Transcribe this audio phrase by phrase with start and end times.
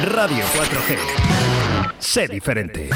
[0.00, 0.96] Radio 4G.
[1.98, 2.88] Sé diferente.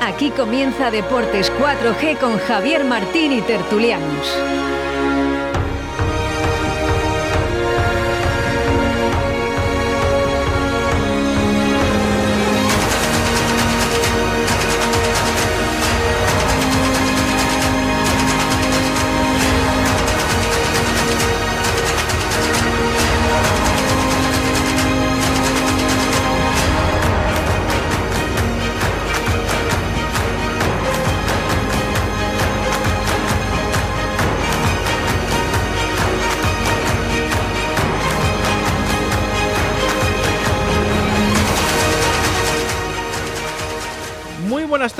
[0.00, 4.36] Aquí comienza Deportes 4G con Javier Martín y Tertulianos.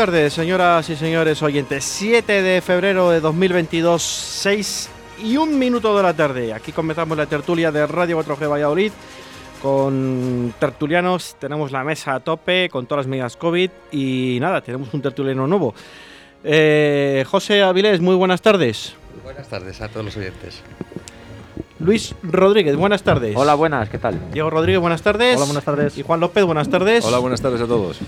[0.07, 1.83] Tardes, señoras y señores oyentes.
[1.83, 4.91] 7 de febrero de 2022, 6
[5.25, 6.53] y un minuto de la tarde.
[6.53, 8.93] Aquí comenzamos la tertulia de Radio 4G Valladolid
[9.63, 11.37] con tertulianos.
[11.39, 15.47] Tenemos la mesa a tope con todas las medidas COVID y nada, tenemos un tertuliano
[15.47, 15.75] nuevo.
[16.45, 18.97] Eh, José Avilés, muy buenas tardes.
[19.23, 20.61] Buenas tardes a todos los oyentes.
[21.79, 23.35] Luis Rodríguez, buenas tardes.
[23.35, 24.21] Hola, buenas, ¿qué tal?
[24.35, 25.39] Diego Rodríguez, buenas tardes.
[25.39, 25.97] Hola, buenas tardes.
[25.97, 27.07] Y Juan López, buenas tardes.
[27.07, 28.01] Hola, buenas tardes a todos.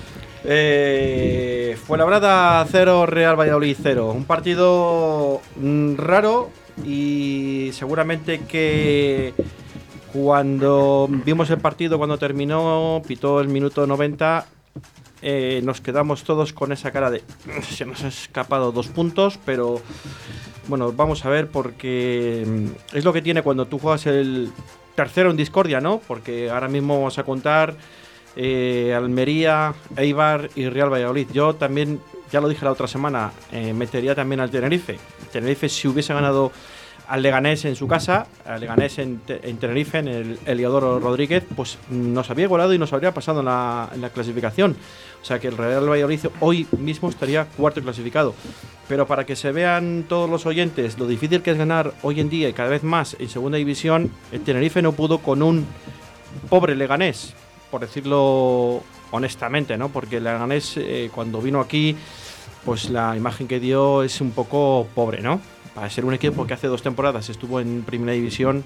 [0.49, 4.13] Eh, Fuenlabrada 0, Real Valladolid 0.
[4.13, 6.51] Un partido mm, raro
[6.85, 9.35] y seguramente que
[10.13, 14.47] cuando vimos el partido, cuando terminó, pitó el minuto 90,
[15.23, 17.23] eh, nos quedamos todos con esa cara de
[17.69, 19.81] se nos ha escapado dos puntos, pero
[20.69, 24.53] bueno, vamos a ver porque mm, es lo que tiene cuando tú juegas el
[24.95, 26.01] tercero en discordia, ¿no?
[26.07, 27.75] Porque ahora mismo vamos a contar
[28.37, 31.27] eh, Almería, Eibar y Real Valladolid.
[31.33, 34.99] Yo también, ya lo dije la otra semana, eh, metería también al Tenerife.
[35.33, 36.53] Tenerife si hubiese ganado
[37.09, 41.45] al Leganés en su casa, al Leganés en, Te- en Tenerife, en el Eliodoro Rodríguez,
[41.55, 44.77] pues nos habría igualado y nos habría pasado la, en la clasificación.
[45.23, 48.35] O sea que el Real Valladolid hoy mismo estaría cuarto clasificado.
[48.89, 52.29] Pero para que se vean todos los oyentes lo difícil que es ganar hoy en
[52.29, 55.65] día y cada vez más en segunda división, el Tenerife no pudo con un
[56.49, 57.35] pobre Leganés,
[57.71, 59.89] por decirlo honestamente, ¿no?
[59.89, 61.97] Porque el Leganés eh, cuando vino aquí,
[62.65, 65.41] pues la imagen que dio es un poco pobre, ¿no?
[65.75, 68.65] Para ser un equipo que hace dos temporadas estuvo en primera división,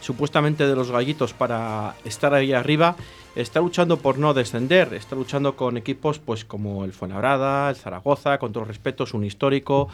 [0.00, 2.96] supuestamente de los gallitos para estar ahí arriba,
[3.34, 8.38] está luchando por no descender, está luchando con equipos pues como el Fuenlabrada, el Zaragoza,
[8.38, 9.88] con todos los respetos, un histórico.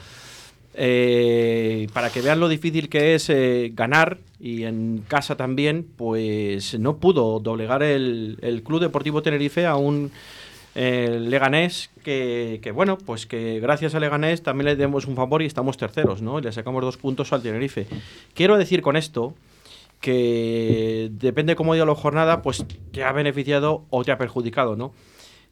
[0.75, 6.79] Eh, para que vean lo difícil que es eh, ganar y en casa también, pues
[6.79, 10.13] no pudo doblegar el, el Club Deportivo Tenerife a un
[10.77, 15.43] eh, Leganés que, que, bueno, pues que gracias a Leganés también le demos un favor
[15.43, 16.39] y estamos terceros, ¿no?
[16.39, 17.87] Y le sacamos dos puntos al Tenerife.
[18.35, 19.35] Quiero decir con esto
[20.01, 24.93] que depende cómo dio la jornada, pues te ha beneficiado o te ha perjudicado, ¿no?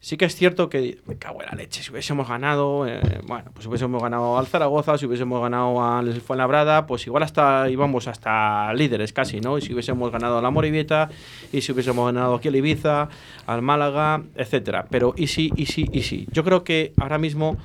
[0.01, 3.51] Sí que es cierto que me cago en la leche, si hubiésemos ganado, eh, bueno,
[3.53, 8.07] pues si hubiésemos ganado al Zaragoza, si hubiésemos ganado al Fuenlabrada, pues igual hasta íbamos
[8.07, 9.57] hasta líderes casi, ¿no?
[9.57, 11.09] Y si hubiésemos ganado a la Morivieta,
[11.51, 13.09] y si hubiésemos ganado aquí al Ibiza,
[13.45, 14.85] al Málaga, etcétera.
[14.89, 16.27] Pero y sí, y sí, y sí.
[16.31, 17.57] Yo creo que ahora mismo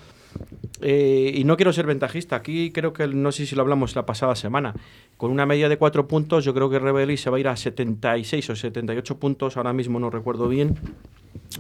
[0.81, 4.07] eh, y no quiero ser ventajista, aquí creo que no sé si lo hablamos la
[4.07, 4.75] pasada semana.
[5.17, 7.57] Con una media de cuatro puntos, yo creo que Rebeli se va a ir a
[7.57, 10.77] 76 o 78 puntos, ahora mismo no recuerdo bien.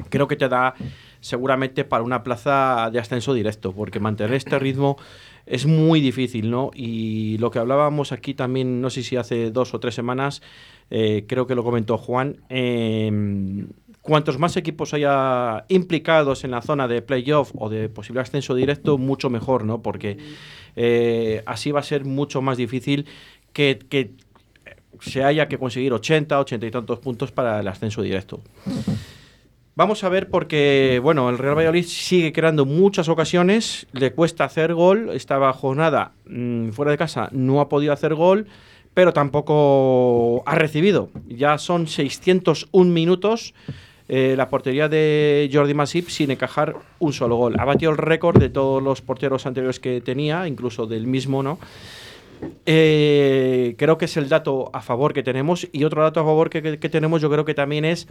[0.08, 0.74] Creo que te da
[1.20, 4.96] seguramente para una plaza de ascenso directo, porque mantener este ritmo
[5.46, 6.70] es muy difícil, ¿no?
[6.74, 10.42] Y lo que hablábamos aquí también, no sé si hace dos o tres semanas,
[10.90, 12.38] eh, creo que lo comentó Juan.
[12.48, 13.10] Eh,
[14.04, 18.98] cuantos más equipos haya implicados en la zona de playoff o de posible ascenso directo,
[18.98, 19.80] mucho mejor, ¿no?
[19.80, 20.18] Porque
[20.76, 23.06] eh, así va a ser mucho más difícil
[23.54, 24.12] que,
[25.00, 28.42] se haya que conseguir 80, 80 y tantos puntos para el ascenso directo.
[29.74, 34.74] Vamos a ver porque, bueno, el Real Valladolid sigue creando muchas ocasiones, le cuesta hacer
[34.74, 38.48] gol, estaba jornada mmm, fuera de casa, no ha podido hacer gol,
[38.92, 41.08] pero tampoco ha recibido.
[41.26, 43.54] Ya son 601 minutos
[44.16, 47.58] eh, la portería de Jordi Masip sin encajar un solo gol.
[47.58, 51.58] Ha batido el récord de todos los porteros anteriores que tenía, incluso del mismo, ¿no?
[52.64, 55.66] Eh, creo que es el dato a favor que tenemos.
[55.72, 58.06] Y otro dato a favor que, que, que tenemos, yo creo que también es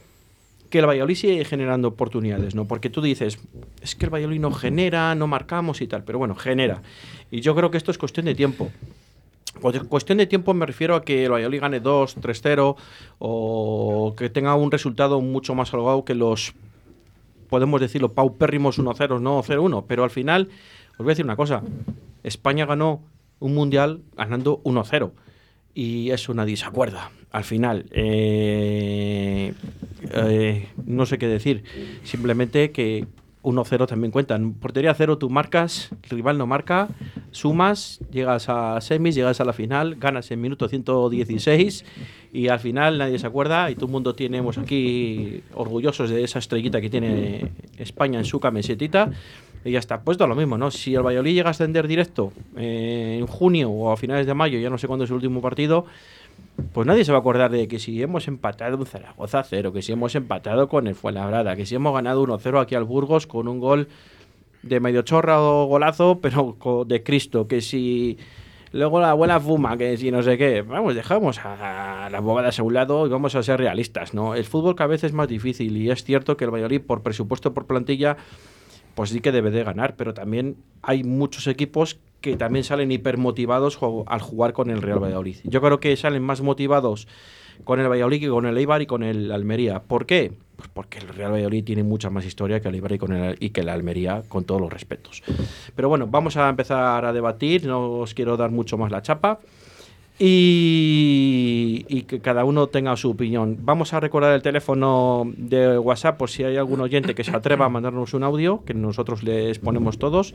[0.69, 2.65] que el Valladolid sigue generando oportunidades, ¿no?
[2.65, 3.39] Porque tú dices,
[3.81, 6.81] es que el Valladolid no genera, no marcamos y tal, pero bueno, genera.
[7.31, 8.69] Y yo creo que esto es cuestión de tiempo.
[9.61, 12.75] Pues cuestión de tiempo me refiero a que el Valladolid gane 2, 3-0
[13.19, 16.53] o que tenga un resultado mucho más holgado que los,
[17.49, 19.85] podemos decirlo, paupérrimos 1-0, no 0-1.
[19.87, 20.49] Pero al final,
[20.93, 21.61] os voy a decir una cosa,
[22.23, 23.03] España ganó
[23.39, 25.11] un mundial ganando 1-0.
[25.75, 27.11] y eso nadie se acuerda.
[27.31, 29.53] Al final, eh,
[30.11, 31.63] eh, no sé qué decir.
[32.03, 33.07] Simplemente que
[33.43, 34.35] 1-0 también cuenta.
[34.35, 36.87] En portería cero tú marcas, rival no marca,
[37.31, 41.85] sumas, llegas a semis, llegas a la final, ganas en minuto 116
[42.31, 46.39] y al final nadie se acuerda y todo el mundo tenemos aquí orgullosos de esa
[46.39, 49.11] estrellita que tiene España en su camisetita
[49.65, 50.01] y ya está.
[50.01, 50.71] Pues da lo mismo, ¿no?
[50.71, 54.59] Si el Valladolid llega a ascender directo eh, en junio o a finales de mayo,
[54.59, 55.85] ya no sé cuándo es el último partido,
[56.71, 59.81] pues nadie se va a acordar de que si hemos empatado un Zaragoza 0, que
[59.81, 63.47] si hemos empatado con el Fuenlabrada, que si hemos ganado 1-0 aquí al Burgos con
[63.47, 63.87] un gol
[64.61, 66.55] de medio chorra o golazo, pero
[66.87, 68.17] de Cristo, que si
[68.71, 72.63] luego la buena fuma, que si no sé qué, vamos, dejamos a, las bobadas a
[72.63, 74.35] un lado y vamos a ser realistas, ¿no?
[74.35, 77.53] El fútbol cada vez es más difícil y es cierto que el Valladolid por presupuesto,
[77.53, 78.17] por plantilla,
[78.95, 83.77] pues sí que debe de ganar, pero también hay muchos equipos que también salen hipermotivados
[84.07, 85.35] al jugar con el Real Valladolid.
[85.43, 87.05] Yo creo que salen más motivados
[87.65, 89.83] con el Valladolid que con el Eibar y con el Almería.
[89.83, 90.31] ¿Por qué?
[90.55, 93.35] Pues porque el Real Valladolid tiene mucha más historia que el Eibar y, con el,
[93.41, 95.21] y que el Almería, con todos los respetos.
[95.75, 99.41] Pero bueno, vamos a empezar a debatir, no os quiero dar mucho más la chapa
[100.19, 103.57] y, que cada uno tenga su opinión.
[103.61, 107.65] Vamos a recordar el teléfono de WhatsApp por si hay algún oyente que se atreva
[107.65, 110.33] a mandarnos un audio, que nosotros les ponemos todos.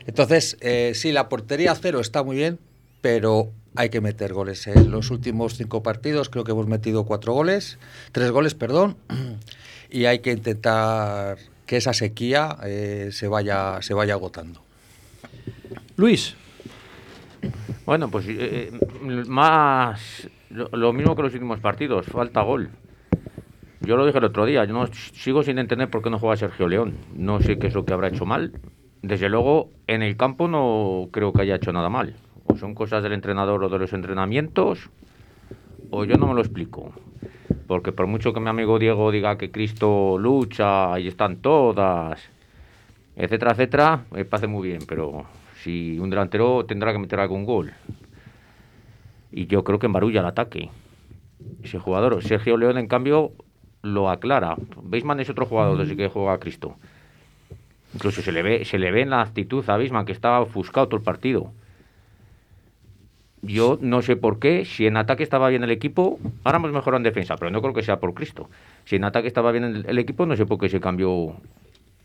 [0.05, 2.59] Entonces, eh, sí, la portería cero está muy bien,
[2.99, 4.67] pero hay que meter goles.
[4.67, 7.77] En los últimos cinco partidos creo que hemos metido cuatro goles,
[8.11, 8.97] tres goles, perdón,
[9.89, 14.61] y hay que intentar que esa sequía eh, se, vaya, se vaya agotando.
[15.95, 16.35] Luis.
[17.85, 18.71] Bueno, pues eh,
[19.27, 22.69] más lo, mismo que los últimos partidos, falta gol.
[23.81, 26.35] Yo lo dije el otro día, yo no, sigo sin entender por qué no juega
[26.35, 26.95] Sergio León.
[27.15, 28.59] No sé qué es lo que habrá hecho mal.
[29.03, 32.15] Desde luego, en el campo no creo que haya hecho nada mal
[32.57, 34.89] son cosas del entrenador o de los entrenamientos,
[35.89, 36.91] o yo no me lo explico.
[37.67, 42.21] Porque por mucho que mi amigo Diego diga que Cristo lucha, ahí están todas,
[43.15, 45.25] etcétera, etcétera, me parece muy bien, pero
[45.63, 47.73] si un delantero tendrá que meter algún gol.
[49.31, 50.69] Y yo creo que embarulla el ataque.
[51.63, 53.31] Ese jugador, Sergio León, en cambio,
[53.81, 54.55] lo aclara.
[54.81, 56.75] Beisman es otro jugador desde que juega a Cristo.
[57.93, 60.87] Incluso se le ve, se le ve en la actitud a Beisman que estaba ofuscado
[60.87, 61.51] todo el partido.
[63.41, 66.97] Yo no sé por qué, si en ataque estaba bien el equipo, ahora hemos mejorado
[66.97, 68.49] en defensa, pero no creo que sea por Cristo.
[68.85, 71.35] Si en ataque estaba bien el, equipo, no sé por qué se cambió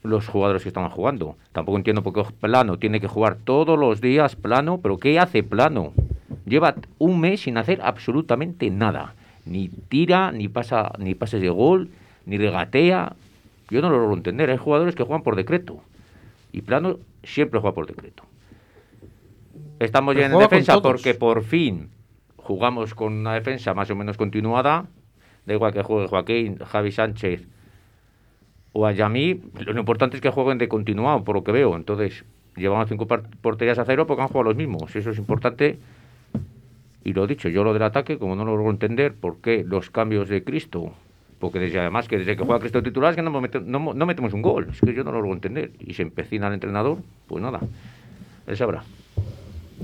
[0.02, 1.36] los jugadores que estaban jugando.
[1.52, 5.42] Tampoco entiendo por qué Plano tiene que jugar todos los días Plano, pero ¿qué hace
[5.42, 5.94] Plano?
[6.44, 9.14] Lleva un mes sin hacer absolutamente nada.
[9.46, 11.88] Ni tira, ni pasa, ni pases de gol,
[12.26, 13.14] ni regatea.
[13.70, 14.50] Yo no lo logro entender.
[14.50, 15.80] Hay jugadores que juegan por decreto.
[16.52, 18.24] Y Plano siempre juega por decreto.
[19.82, 21.90] Estamos ya en defensa porque por fin
[22.36, 24.86] jugamos con una defensa más o menos continuada.
[25.44, 27.48] Da igual que juegue Joaquín, Javi Sánchez
[28.72, 31.74] o Ayamí, lo importante es que jueguen de continuado, por lo que veo.
[31.74, 32.24] Entonces,
[32.56, 33.06] llevamos cinco
[33.40, 34.94] porterías a cero porque han jugado los mismos.
[34.94, 35.80] Eso es importante.
[37.02, 39.90] Y lo dicho, yo lo del ataque, como no lo logro entender, ¿por qué los
[39.90, 40.92] cambios de Cristo?
[41.40, 44.42] Porque desde además que desde que juega Cristo titular es que no, no, metemos un
[44.42, 44.68] gol.
[44.70, 45.72] Es que yo no lo logro entender.
[45.80, 47.60] Y se empecina el entrenador, pues nada,
[48.46, 48.84] él sabrá.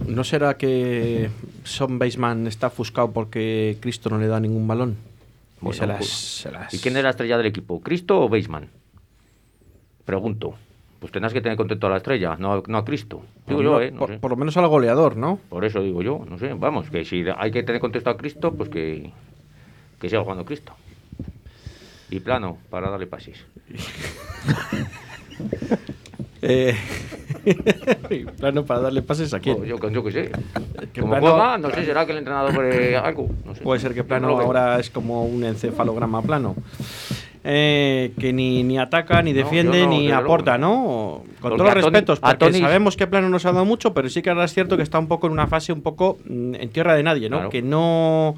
[0.07, 1.30] ¿No será que
[1.64, 4.97] Son Baseman está ofuscado porque Cristo no le da ningún balón?
[5.61, 7.80] Pues, ¿Y quién es la estrella del equipo?
[7.80, 8.68] ¿Cristo o Baseman?
[10.04, 10.54] Pregunto.
[11.00, 13.23] Pues tendrás que tener contento a la estrella, no, a Cristo.
[13.47, 13.92] Digo yo, ¿eh?
[13.92, 15.38] por, lo menos al goleador, ¿no?
[15.49, 16.54] Por eso digo yo, no sé.
[16.54, 19.12] Vamos, que si hay que tener contento a Cristo, pues que,
[20.00, 20.73] que siga jugando Cristo.
[22.11, 23.45] Y plano, para darle pases.
[26.40, 26.76] Eh,
[28.38, 29.64] plano para darle pases a quién.
[29.64, 30.33] Yo, yo qué sé.
[30.93, 33.28] Que Como plano- juega, no sé, será que el entrenador eh, algo.
[33.45, 33.62] No sé.
[33.62, 36.55] Puede ser que plano no ahora es como un encefalograma plano.
[37.45, 40.59] Eh, que ni, ni ataca, ni defiende, no, ni aporta.
[40.59, 41.25] ¿no?
[41.40, 44.31] Con todos los respetos, porque sabemos que plano nos ha dado mucho, pero sí que
[44.31, 46.95] ahora es cierto que está un poco en una fase un poco mm, en tierra
[46.95, 47.37] de nadie, ¿no?
[47.38, 47.50] Claro.
[47.50, 48.35] Que no.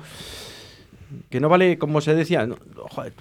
[1.29, 2.57] Que no vale, como se decía, no,
[2.90, 3.12] joder,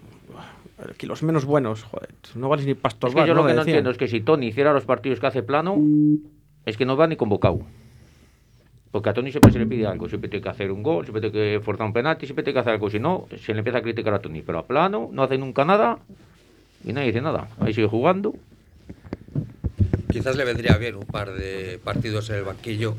[0.98, 3.42] que los menos buenos, joder, no vales ni pastor Es que yo ¿no?
[3.42, 5.78] lo que no entiendo es que si Tony hiciera los partidos que hace plano,
[6.66, 7.62] es que no va ni convocado.
[8.92, 11.22] Porque a Tony siempre se le pide algo, siempre tiene que hacer un gol, siempre
[11.22, 13.80] tiene que forzar un penalti, siempre tiene que hacer algo, si no, se le empieza
[13.80, 14.42] a criticar a Tony.
[14.42, 16.00] Pero a plano no hace nunca nada
[16.84, 17.50] y nadie dice nada.
[17.60, 18.34] Ahí sigue jugando.
[20.12, 22.96] Quizás le vendría bien un par de partidos en el banquillo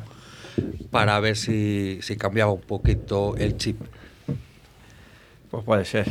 [0.92, 3.80] para ver si, si cambiaba un poquito el chip.
[5.50, 6.06] Pues puede ser.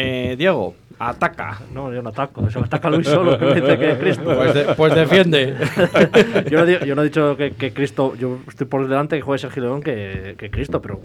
[0.00, 1.60] Eh, Diego, ataca.
[1.72, 2.46] No, yo no ataco.
[2.46, 4.24] Eso ataca Luis solo, que me dice que es Cristo.
[4.24, 5.54] Pues, de- pues defiende.
[6.50, 9.22] yo, no digo- yo no he dicho que, que Cristo, yo estoy por delante que
[9.22, 11.00] juegue Sergio León que, que Cristo, pero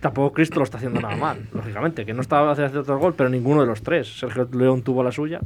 [0.00, 3.28] tampoco Cristo lo está haciendo nada mal, lógicamente, que no estaba haciendo otro gol, pero
[3.28, 4.18] ninguno de los tres.
[4.18, 5.40] Sergio León tuvo la suya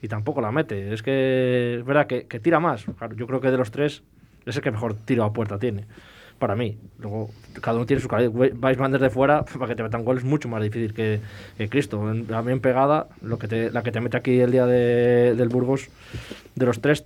[0.00, 0.92] y tampoco la mete.
[0.92, 2.84] Es que es verdad que, que tira más.
[2.98, 4.02] Claro, yo creo que de los tres
[4.46, 5.84] es el que mejor tiro a puerta tiene.
[6.42, 6.76] Para mí.
[6.98, 7.30] Luego,
[7.60, 8.32] cada uno tiene su calidad.
[8.34, 11.20] Weisman desde fuera, para que te metan gol es mucho más difícil que,
[11.56, 12.10] que Cristo.
[12.10, 15.36] En- La bien pegada, lo que te, la que te mete aquí el día de-
[15.36, 15.88] del Burgos,
[16.56, 17.04] de los tres,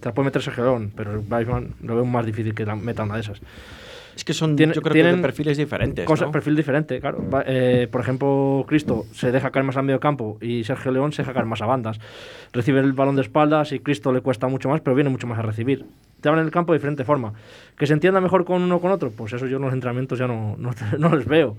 [0.00, 3.02] te la puede meter Sergio León, pero Weisman lo veo más difícil que la meta
[3.02, 3.42] una de esas.
[4.16, 6.06] Es que son, Tiene- yo creo que tienen de perfiles diferentes.
[6.06, 6.32] Cosa- ¿no?
[6.32, 7.22] Perfil diferente, claro.
[7.46, 11.20] Eh, por ejemplo, Cristo se deja caer más al medio campo y Sergio León se
[11.20, 11.98] deja caer más a bandas.
[12.54, 15.38] Recibe el balón de espaldas y Cristo le cuesta mucho más, pero viene mucho más
[15.38, 15.84] a recibir.
[16.24, 17.34] Te hablan en el campo de diferente forma.
[17.76, 20.18] Que se entienda mejor con uno o con otro, pues eso yo en los entrenamientos
[20.18, 21.54] ya no, no, no les veo.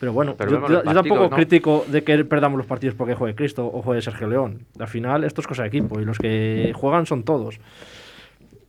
[0.00, 1.36] Pero bueno, Pero yo, yo- los yo tampoco partidos, ¿no?
[1.36, 4.60] critico de que perdamos los partidos porque juegue Cristo o juegue Sergio León.
[4.78, 7.60] Al final esto es cosa de equipo y los que juegan son todos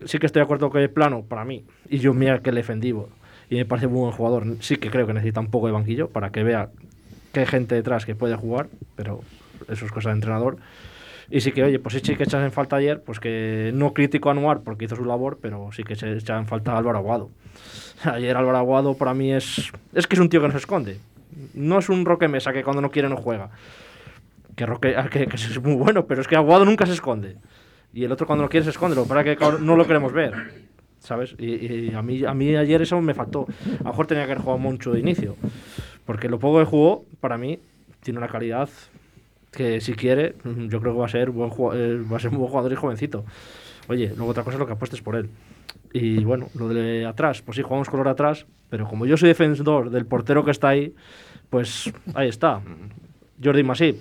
[0.05, 3.10] sí que estoy de acuerdo que plano para mí y yo mira que le defendivo
[3.50, 6.08] y me parece muy buen jugador sí que creo que necesita un poco de banquillo
[6.10, 6.69] para que vea
[7.34, 9.19] que hay gente detrás que puede jugar pero
[9.67, 10.55] eso es cosa de entrenador
[11.31, 14.29] y sí que oye pues sí que echas en falta ayer pues que no critico
[14.29, 16.98] a Anuar porque hizo su labor pero sí que se echa en falta a Álvaro
[16.98, 17.29] Aguado
[18.03, 21.00] ayer Álvaro Aguado para mí es es que es un tío que no se esconde
[21.53, 23.50] no es un Roque Mesa que cuando no quiere no juega
[24.55, 27.38] que Roque que, que es muy bueno pero es que Aguado nunca se esconde
[27.93, 30.33] y el otro cuando lo quiere se esconde, lo es que no lo queremos ver.
[31.00, 31.33] ¿Sabes?
[31.39, 33.48] Y, y a, mí, a mí ayer eso me faltó.
[33.79, 35.36] A lo mejor tenía que haber jugado mucho de inicio.
[36.05, 37.59] Porque lo poco que jugó, para mí,
[38.01, 38.69] tiene una calidad
[39.51, 42.31] que si quiere, mm, yo creo que va a ser, buen, eh, va a ser
[42.31, 43.25] un buen jugador y jovencito.
[43.87, 45.29] Oye, luego otra cosa es lo que apuestes por él.
[45.93, 49.89] Y bueno, lo de atrás, pues sí, jugamos color atrás, pero como yo soy defensor
[49.89, 50.93] del portero que está ahí,
[51.49, 52.61] pues ahí está.
[53.43, 53.95] Jordi Masip,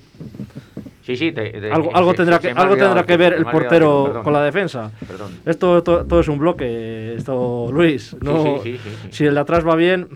[1.02, 1.32] Sí, sí.
[1.32, 3.38] te- te- algo, se- algo se- tendrá se que, ha algo tendrá que ver se
[3.38, 4.22] el portero perdón.
[4.24, 4.90] con la defensa.
[5.06, 5.32] Perdón.
[5.46, 8.14] Esto to- todo, es un bloque, esto Luis.
[8.20, 9.08] No, sí, sí, sí.
[9.10, 10.08] Si el de atrás va bien,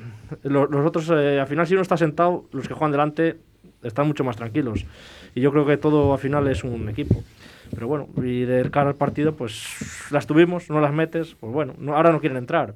[0.43, 3.37] lo- los, otros, eh, al final si uno está sentado, los que juegan delante
[3.83, 4.85] están mucho más tranquilos.
[5.35, 7.23] Y yo creo que todo al final es un equipo.
[7.75, 9.65] Pero bueno, y de cara al partido, pues
[10.11, 12.75] las tuvimos, no las metes, pues bueno, no- ahora no quieren entrar.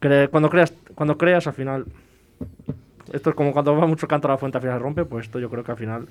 [0.00, 1.84] Cre- cuando, creas, cuando creas, al final,
[3.12, 5.38] esto es como cuando va mucho canto a la fuente, al final rompe, pues esto
[5.38, 6.06] yo creo que al final,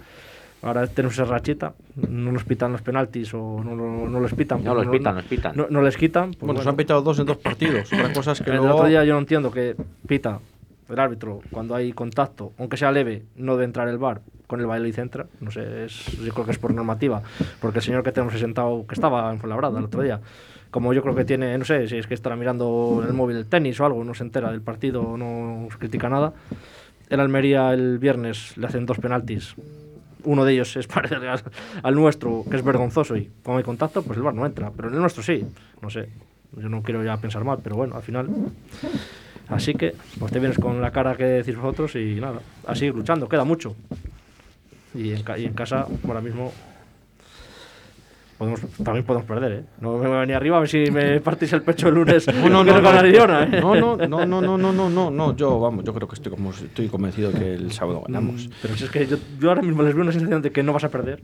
[0.61, 4.63] ahora tenemos esa rachita, no nos pitan los penaltis o no, no, no les pitan.
[4.63, 5.55] No pues los pitan, los pitan.
[5.55, 6.31] No, no les quitan.
[6.31, 6.69] pues Bueno, se bueno.
[6.71, 7.91] han pitado dos en dos partidos.
[7.91, 8.75] Otra cosa es que El luego...
[8.75, 9.75] otro día yo no entiendo que
[10.07, 10.39] pita
[10.89, 14.65] el árbitro cuando hay contacto, aunque sea leve, no debe entrar el bar con el
[14.65, 15.27] baile y centra.
[15.41, 17.21] No sé, es, yo creo que es por normativa,
[17.61, 20.21] porque el señor que tenemos sentado, que estaba en Fuenlabrada el otro día,
[20.71, 23.45] como yo creo que tiene, no sé, si es que estará mirando el móvil el
[23.45, 26.33] tenis o algo, no se entera del partido, no critica nada.
[27.09, 29.55] El Almería el viernes le hacen dos penaltis.
[30.23, 31.41] Uno de ellos es parecer al,
[31.83, 34.71] al nuestro, que es vergonzoso, y como hay contacto, pues el bar no entra.
[34.75, 35.45] Pero en el nuestro sí,
[35.81, 36.09] no sé.
[36.55, 38.29] Yo no quiero ya pensar mal, pero bueno, al final.
[39.49, 42.93] Así que, pues te vienes con la cara que decís vosotros y nada, a seguir
[42.95, 43.75] luchando, queda mucho.
[44.93, 46.51] Y en, ca- y en casa, ahora mismo,
[48.37, 49.63] podemos, también podemos perder, ¿eh?
[49.81, 52.27] No me voy a venir arriba a ver si me partís el pecho el lunes.
[52.27, 53.61] No, no, no, no, Girona, ¿eh?
[53.61, 56.51] no, no, no, no, no, no, no, no, yo, vamos, yo creo que estoy, como,
[56.51, 58.47] estoy convencido que el sábado ganamos.
[58.47, 60.63] Mm, Pero si es que yo, yo ahora mismo les veo una sensación de que
[60.63, 61.21] no vas a perder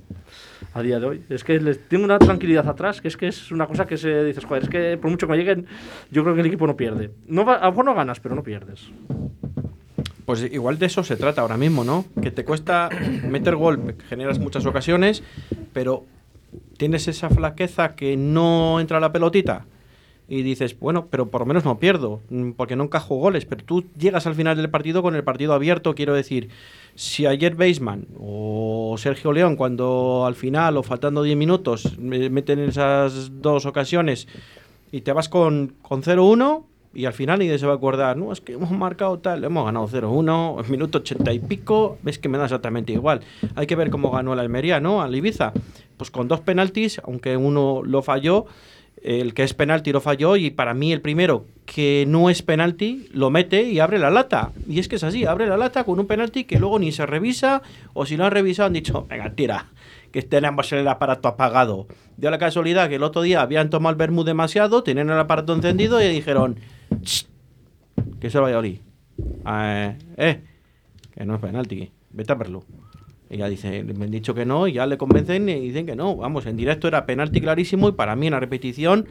[0.74, 1.22] a día de hoy.
[1.30, 4.24] Es que les tengo una tranquilidad atrás, que es que es una cosa que se
[4.24, 5.66] dices, joder, es que por mucho que me lleguen,
[6.12, 7.12] yo creo que el equipo no pierde.
[7.28, 8.90] No va- a lo mejor no ganas, pero no pierdes.
[10.26, 12.06] Pues igual de eso se trata ahora mismo, ¿no?
[12.22, 12.88] Que te cuesta
[13.30, 15.22] meter gol, generas muchas ocasiones,
[15.74, 16.06] pero
[16.78, 19.66] tienes esa flaqueza que no entra la pelotita.
[20.30, 23.64] y dices, bueno, pero por lo menos no pierdo, mm, porque no encajo goles, pero
[23.66, 26.48] tú llegas al final del partido con el partido abierto, quiero decir,
[26.96, 32.60] si ayer Baseman o Sergio León, cuando al final o faltando 10 minutos me- meten
[32.60, 34.28] esas dos ocasiones
[34.94, 38.32] y te vas con, con 0-1 y al final nadie se va a acordar, no,
[38.32, 42.30] es que hemos marcado tal, hemos ganado 0-1, en minuto 80 y pico, ves que
[42.30, 43.22] me da exactamente igual.
[43.56, 45.02] Hay que ver cómo ganó el Almería, ¿no?
[45.02, 45.54] Al Ibiza,
[45.98, 48.46] pues con dos penaltis, aunque uno lo falló,
[49.02, 53.10] el que es penalti lo falló y para mí el primero que no es penalti
[53.12, 54.52] lo mete y abre la lata.
[54.68, 57.06] Y es que es así, abre la lata con un penalti que luego ni se
[57.06, 57.62] revisa
[57.94, 59.68] o si lo han revisado han dicho, venga, tira,
[60.12, 61.88] que tenemos el aparato apagado.
[62.18, 65.54] Dio la casualidad que el otro día habían tomado el vermú demasiado, tenían el aparato
[65.54, 66.60] encendido y dijeron,
[67.02, 67.28] "Ch,
[68.20, 68.82] que se vaya a oír.
[69.48, 70.42] Eh, eh,
[71.14, 72.64] que no es penalti, vete a verlo.
[73.30, 75.96] Y ya dice, me han dicho que no, y ya le convencen y dicen que
[75.96, 76.16] no.
[76.18, 79.08] Vamos, en directo era penalti clarísimo y para mí en la repetición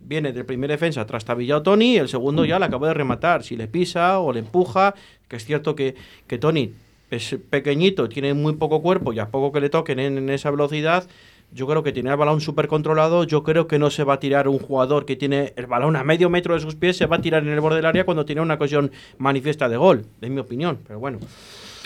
[0.00, 3.42] viene del primer defensa trastabillado Tony y el segundo ya le acabó de rematar.
[3.42, 4.94] Si le pisa o le empuja,
[5.28, 5.94] que es cierto que,
[6.26, 6.72] que Tony
[7.10, 10.50] es pequeñito, tiene muy poco cuerpo y a poco que le toquen en, en esa
[10.50, 11.08] velocidad,
[11.52, 13.24] yo creo que tiene el balón súper controlado.
[13.24, 16.02] Yo creo que no se va a tirar un jugador que tiene el balón a
[16.04, 18.24] medio metro de sus pies, se va a tirar en el borde del área cuando
[18.24, 20.78] tiene una ocasión manifiesta de gol, en mi opinión.
[20.86, 21.18] Pero bueno.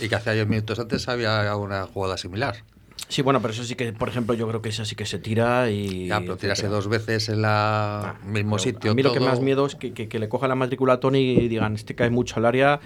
[0.00, 2.56] Y que hace 10 minutos antes había una jugada similar.
[3.08, 5.18] Sí, bueno, pero eso sí que, por ejemplo, yo creo que esa sí que se
[5.18, 6.08] tira y.
[6.08, 8.90] Ya, pero tirarse dos veces en la Ah, mismo sitio.
[8.90, 9.28] A mí lo que todo.
[9.28, 11.94] más miedo es que, que- que le coja la matrícula a Tony y digan, este
[11.94, 12.80] cae mucho al área.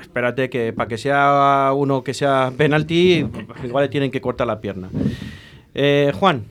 [0.00, 3.26] Espérate que para que sea uno que sea penalti,
[3.64, 4.90] igual le tienen que cortar la pierna.
[5.74, 6.44] Eh, Juan,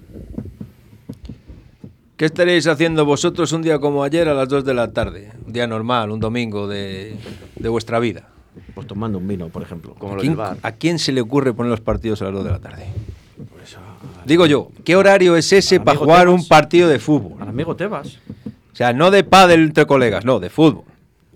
[2.18, 5.32] ¿Qué estaréis haciendo vosotros un día como ayer a las 2 de la tarde?
[5.48, 7.16] Un día normal, un domingo de,
[7.56, 8.30] de vuestra vida.
[8.76, 9.96] pues tomando un vino, por ejemplo.
[9.96, 10.58] Como ¿A quién, del bar.
[10.62, 12.86] a quién se le ocurre poner los partidos a las 2 de la tarde?
[14.28, 16.42] Digo yo, ¿qué horario es ese para jugar Tebas.
[16.42, 17.42] un partido de fútbol?
[17.42, 18.20] Al amigo Tebas.
[18.72, 20.84] O sea, no de pádel entre colegas, no, de fútbol.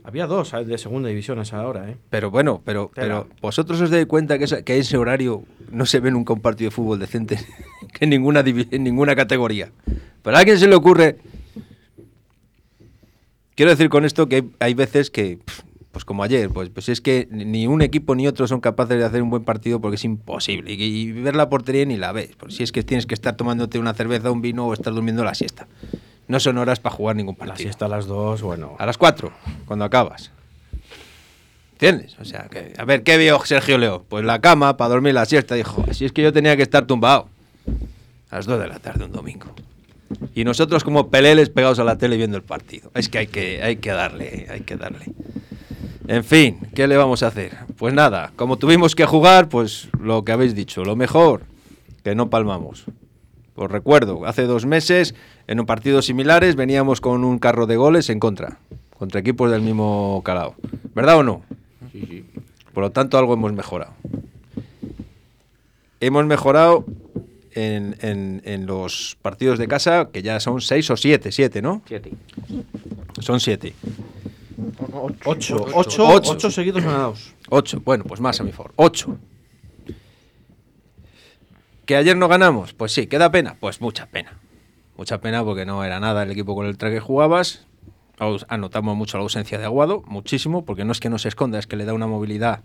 [0.03, 1.97] Había dos eh, de segunda división a esa hora, ¿eh?
[2.11, 3.23] Pero bueno, pero, Tela.
[3.25, 6.31] pero vosotros os dais cuenta que, esa- que a ese horario no se ve nunca
[6.33, 7.39] un partido de fútbol decente
[7.97, 9.71] que en ninguna, en ninguna categoría.
[10.21, 11.17] Pero a alguien se le ocurre...
[13.55, 15.39] Quiero decir con esto que hay, hay veces que,
[15.93, 19.05] pues como ayer, pues, pues es que ni un equipo ni otro son capaces de
[19.05, 20.73] hacer un buen partido porque es imposible.
[20.73, 22.31] Y, y ver la portería ni la ves.
[22.37, 25.23] Porque si es que tienes que estar tomándote una cerveza, un vino o estar durmiendo
[25.23, 25.67] la siesta.
[26.27, 27.63] No son horas para jugar ningún La partido.
[27.63, 28.75] siesta a las dos, bueno.
[28.77, 29.31] A las 4,
[29.65, 30.31] cuando acabas.
[31.73, 32.17] ¿Entiendes?
[32.19, 34.03] O sea, que, a ver, ¿qué vio Sergio Leo?
[34.09, 35.55] Pues la cama para dormir la siesta.
[35.55, 37.29] Dijo, si es que yo tenía que estar tumbado.
[38.29, 39.47] A las 2 de la tarde un domingo.
[40.33, 42.91] Y nosotros como peleles pegados a la tele viendo el partido.
[42.93, 45.05] Es que hay que, hay que darle, hay que darle.
[46.07, 47.57] En fin, ¿qué le vamos a hacer?
[47.77, 51.43] Pues nada, como tuvimos que jugar, pues lo que habéis dicho, lo mejor,
[52.03, 52.85] que no palmamos.
[53.55, 55.15] Os recuerdo, hace dos meses,
[55.47, 58.59] en un partido similares, veníamos con un carro de goles en contra,
[58.99, 60.55] contra equipos del mismo calado.
[60.93, 61.41] ¿Verdad o no?
[61.91, 62.25] Sí, sí.
[62.73, 63.93] Por lo tanto, algo hemos mejorado.
[66.01, 66.85] Hemos mejorado
[67.55, 71.81] en, en- en los partidos de casa, que ya son seis o siete, siete, ¿no?
[71.87, 72.11] Siete.
[73.19, 73.73] Son siete.
[74.91, 75.15] Ocho.
[75.25, 75.65] Ocho.
[75.73, 76.31] Ocho, Ocho.
[76.31, 77.33] ocho seguidos ganados.
[77.49, 77.81] Ocho.
[77.83, 78.71] Bueno, pues más a mi favor.
[78.75, 79.17] Ocho.
[81.85, 82.73] ¿Que ayer no ganamos?
[82.73, 83.57] Pues sí, ¿queda pena?
[83.59, 84.33] Pues mucha pena.
[84.97, 87.65] Mucha pena porque no era nada el equipo con el que jugabas.
[88.47, 91.67] Anotamos mucho la ausencia de Aguado, muchísimo, porque no es que no se esconda, es
[91.67, 92.61] que le da una movilidad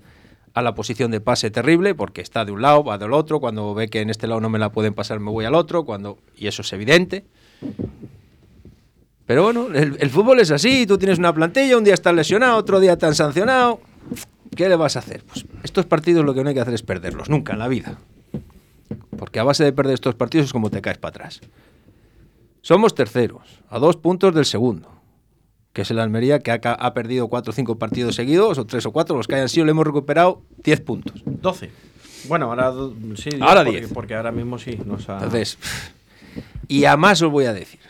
[0.54, 3.74] a la posición de pase terrible, porque está de un lado, va del otro, cuando
[3.74, 6.18] ve que en este lado no me la pueden pasar, me voy al otro, cuando
[6.36, 7.24] y eso es evidente.
[9.26, 12.80] Pero bueno, el, fútbol es así, tú tienes una plantilla, un día estás lesionado, otro
[12.80, 13.80] día te han sancionado.
[14.56, 15.22] ¿Qué le vas a hacer?
[15.22, 17.98] Pues estos partidos lo que no hay que hacer es perderlos, nunca en la vida.
[19.16, 21.40] Porque a base de perder estos partidos es como te caes para atrás.
[22.60, 24.99] Somos terceros, a dos puntos del segundo,
[25.72, 28.86] que es el Almería, que ha, ha perdido cuatro o cinco partidos seguidos, o tres
[28.86, 31.22] o cuatro, los que hayan sido, le hemos recuperado 10 puntos.
[31.24, 31.70] Doce.
[32.28, 32.72] Bueno, ahora
[33.16, 33.30] sí.
[33.40, 33.92] Ahora porque, diez.
[33.92, 35.14] Porque ahora mismo sí nos ha...
[35.14, 35.58] Entonces,
[36.68, 37.80] y a más os voy a decir.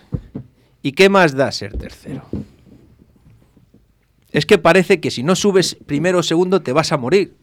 [0.83, 2.23] ¿Y qué más da ser tercero?
[4.33, 7.35] Es que parece que si no subes primero o segundo te vas a morir.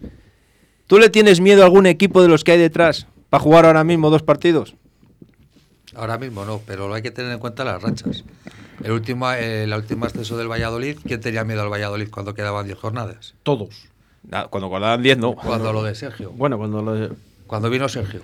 [0.88, 3.84] ¿Tú le tienes miedo a algún equipo de los que hay detrás para jugar ahora
[3.84, 4.76] mismo dos partidos?
[5.95, 8.23] Ahora mismo no, pero hay que tener en cuenta las rachas.
[8.83, 12.65] El último, eh, la última ascenso del Valladolid, ¿quién tenía miedo al Valladolid cuando quedaban
[12.65, 13.33] 10 jornadas?
[13.43, 13.87] Todos.
[14.49, 15.33] Cuando guardaban 10 no.
[15.35, 16.31] Cuando lo de Sergio.
[16.31, 17.11] Bueno, cuando lo de-
[17.47, 18.19] Cuando vino Sergio.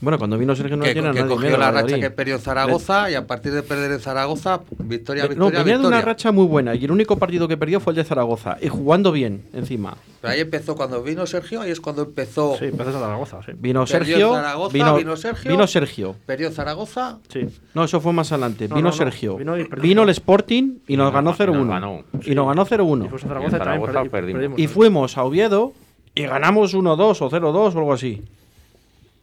[0.00, 3.10] Bueno, cuando vino Sergio no que, tenía que cogió la racha que perdió en Zaragoza
[3.10, 6.04] y a partir de perder en Zaragoza, victoria, Eh, No, victoria, venía de una victoria.
[6.04, 9.10] racha muy buena y el único partido que perdió fue el de Zaragoza y jugando
[9.10, 9.96] bien encima.
[10.20, 12.56] Pero ahí empezó, cuando vino Sergio, ahí es cuando empezó.
[12.58, 13.52] Sí, empezó Zaragoza, sí.
[13.58, 15.50] Vino Perdió Sergio, Zaragoza, vino, vino Sergio.
[15.50, 16.16] vino Sergio.
[16.26, 17.40] Perdió Zaragoza, Sí.
[17.74, 18.68] No, eso fue más adelante.
[18.68, 18.96] No, vino no, no.
[18.96, 19.36] Sergio.
[19.36, 21.58] Vino el Sporting y nos ganó ga- y 0-1.
[21.58, 22.02] nos ganó.
[22.24, 23.08] Y nos ganó Y 0-1.
[23.08, 24.62] fuimos a Y y.
[24.64, 25.72] Y fuimos a Oviedo
[26.14, 28.22] y ganamos 1-2 o 0-2 o algo así.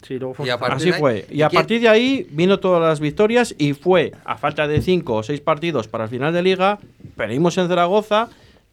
[0.07, 1.25] Sí, luego fue Y a partir Así de ahí- fue.
[1.31, 4.67] ¿y Y a quién- partir de ahí vino todas las victorias y fue a falta
[4.67, 6.79] de 5 o 6 partidos para el final de liga.
[7.15, 8.29] Perdimos en Zaragoza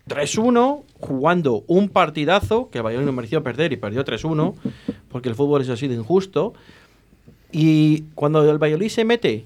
[0.09, 4.55] 3-1 jugando un partidazo que el Valladolid no mereció perder y perdió 3-1
[5.11, 6.53] porque el fútbol es así de injusto.
[7.51, 9.45] Y cuando el Valladolid se mete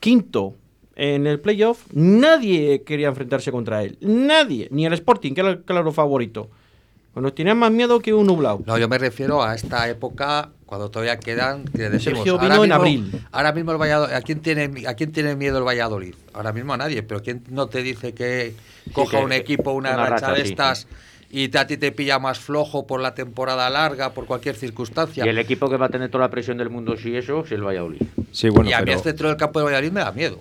[0.00, 0.54] quinto
[0.96, 3.96] en el playoff, nadie quería enfrentarse contra él.
[4.00, 4.68] Nadie.
[4.70, 6.48] Ni el Sporting, que era el claro favorito.
[7.14, 8.60] Bueno, tenían más miedo que un nublado.
[8.66, 11.64] No, yo me refiero a esta época cuando todavía quedan.
[11.64, 13.26] Que decimos, Sergio ahora vino en mismo- abril.
[13.30, 16.14] Ahora mismo el Valladolid, ¿a quién, tiene, ¿a quién tiene miedo el Valladolid?
[16.32, 18.54] Ahora mismo a nadie, pero ¿quién no te dice que
[18.92, 20.50] coja que- un equipo, una, una racha, racha, de sí.
[20.50, 20.86] estas
[21.30, 25.24] y te- a ti te pilla más flojo por la temporada larga, por cualquier circunstancia?
[25.24, 27.52] Y el equipo que va a tener toda la presión del mundo, si eso, es
[27.52, 28.02] el Valladolid.
[28.32, 30.40] Sí, bueno, y a mí el centro del campo de Valladolid me da miedo.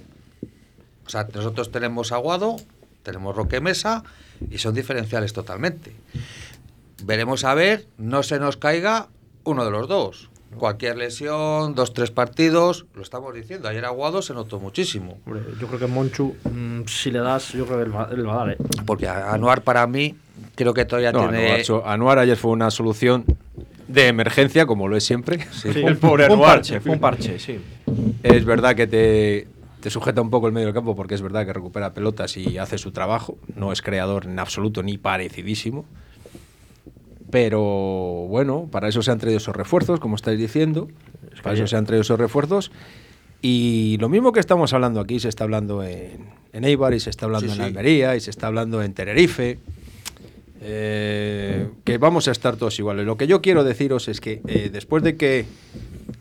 [1.06, 2.56] O sea, nosotros tenemos Aguado,
[3.04, 4.04] tenemos Roque Mesa
[4.50, 5.92] y son diferenciales totalmente.
[7.04, 9.08] Veremos a ver, no se nos caiga
[9.44, 10.30] uno de los dos.
[10.58, 13.68] Cualquier lesión, dos, tres partidos, lo estamos diciendo.
[13.68, 15.18] Ayer Aguado se notó muchísimo.
[15.26, 18.28] Hombre, yo creo que Monchu, mm, si le das, yo creo que él va, él
[18.28, 18.58] va a dar, ¿eh?
[18.86, 20.16] Porque Anuar para mí
[20.54, 21.64] creo que todavía No, tiene...
[21.64, 23.26] Anuar, Anuar ayer fue una solución
[23.88, 25.40] de emergencia, como lo es siempre.
[25.66, 26.56] El pobre Fue un Anuar.
[26.58, 27.60] parche, fue un parche, sí.
[28.22, 29.48] Es verdad que te,
[29.82, 32.60] te sujeta un poco el medio del campo porque es verdad que recupera pelotas y
[32.60, 33.40] hace su trabajo.
[33.56, 35.86] No es creador en absoluto ni parecidísimo.
[37.34, 37.60] Pero
[38.30, 40.88] bueno, para eso se han traído esos refuerzos, como estáis diciendo.
[41.42, 42.72] Para eso se han traído esos refuerzos.
[43.42, 47.10] Y lo mismo que estamos hablando aquí, se está hablando en, en Eibar y se
[47.10, 47.62] está hablando Sí, en sí.
[47.64, 49.58] Almería y se está hablando en Tenerife.
[50.62, 53.06] Eh, que vamos a estar todos iguales.
[53.08, 55.46] Lo que yo quiero deciros es que eh, después de que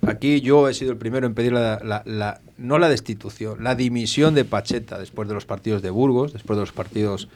[0.06, 3.74] aquí yo he sido el primero en pedir la, la- la- no la destitución, la
[3.74, 7.28] dimisión de Pacheta después de los partidos de Burgos, después de los partidos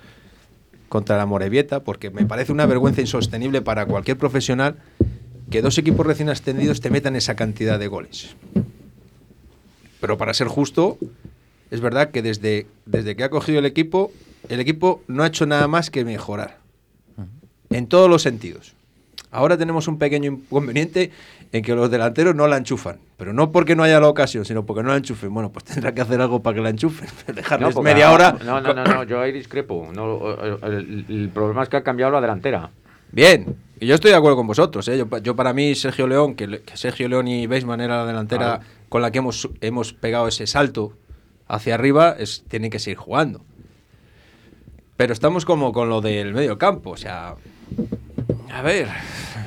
[0.88, 4.76] contra la Morevieta, porque me parece una vergüenza insostenible para cualquier profesional
[5.50, 8.34] que dos equipos recién ascendidos te metan esa cantidad de goles.
[10.00, 10.98] Pero para ser justo,
[11.70, 14.12] es verdad que desde, desde que ha cogido el equipo,
[14.48, 16.58] el equipo no ha hecho nada más que mejorar.
[17.70, 18.75] En todos los sentidos.
[19.36, 21.10] Ahora tenemos un pequeño inconveniente
[21.52, 22.98] en que los delanteros no la enchufan.
[23.18, 25.32] Pero no porque no haya la ocasión, sino porque no la enchufen.
[25.32, 27.06] Bueno, pues tendrá que hacer algo para que la enchufen.
[27.34, 28.34] Dejarles media hora.
[28.44, 29.90] No, no, no, no, yo ahí discrepo.
[29.92, 30.32] No,
[30.64, 32.70] el, problema es que ha cambiado la delantera.
[33.12, 34.88] Bien, y yo estoy de acuerdo con vosotros.
[34.88, 34.96] ¿eh?
[34.96, 38.60] Yo, pa- yo para mí, Sergio León, que, Sergio León y Beisman era la delantera
[38.88, 40.94] con la que hemos, hemos pegado ese salto
[41.46, 43.44] hacia arriba, es, tienen que seguir jugando.
[44.96, 47.34] Pero estamos como con lo del medio campo, o sea...
[48.56, 48.88] A ver...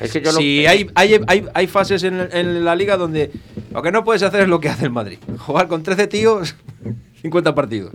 [0.01, 3.31] Es que yo lo- si hay, hay, hay, hay fases en, en la liga donde
[3.71, 5.17] lo que no puedes hacer es lo que hace el Madrid.
[5.39, 6.55] Jugar con 13 tíos,
[7.21, 7.91] 50 partidos.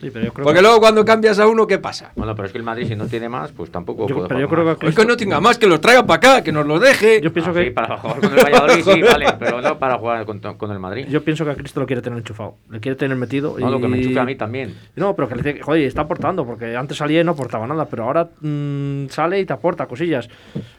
[0.00, 2.12] Sí, pero yo creo Porque que, luego cuando cambias a uno, ¿qué pasa?
[2.14, 4.40] Bueno, pero es que el Madrid, si no tiene más, pues tampoco Yo- puede pero
[4.40, 4.76] yo creo más.
[4.78, 7.20] que- Es que no tenga más, que los traiga para acá, que nos los deje.
[7.20, 9.98] yo pienso Ah, que sí, para jugar con el Valladolid, sí, vale, pero no para
[9.98, 11.06] jugar con, con el Madrid.
[11.10, 13.56] yo pienso que a Cristo lo quiere tener enchufado, le quiere tener metido.
[13.58, 14.74] no, lo que me y- enchufe a mí también.
[14.94, 17.86] No, pero que le dice, joder, está aportando, porque antes salía y no aportaba nada,
[17.86, 20.28] pero ahora mm, sale y te aporta cosillas.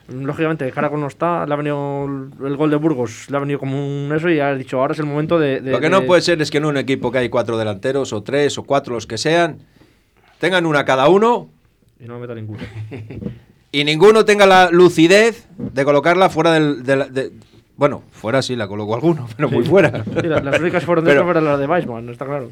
[0.08, 3.26] Mm, Lógicamente, de cara con no está, le ha venido el, el gol de Burgos,
[3.30, 5.60] le ha venido como un eso y ha dicho, ahora es el momento de...
[5.60, 7.58] de- Lo que de- no puede ser es que en un equipo que hay cuatro
[7.58, 9.58] delanteros, o tres, o cuatro, los que sean,
[10.38, 11.48] tengan una cada uno
[12.00, 12.60] Y no me meta ninguno.
[13.72, 16.82] y ninguno tenga la lucidez de colocarla fuera del.
[16.82, 17.30] de la- de-
[17.76, 20.04] bueno, fuera sí la colocó alguno, pero muy fuera.
[20.20, 22.50] Sí, la- las únicas fueron Pero- dentro fueron las de Weissman, está claro.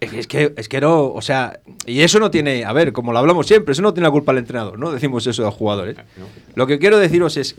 [0.00, 2.92] Es que- es que, es que no, o sea, y eso no tiene, a ver,
[2.92, 4.92] como lo hablamos siempre, eso no tiene la culpa el entrenador, ¿no?
[4.92, 5.96] Decimos eso a los jugadores.
[5.96, 6.26] No.
[6.54, 7.56] Lo que quiero deciros es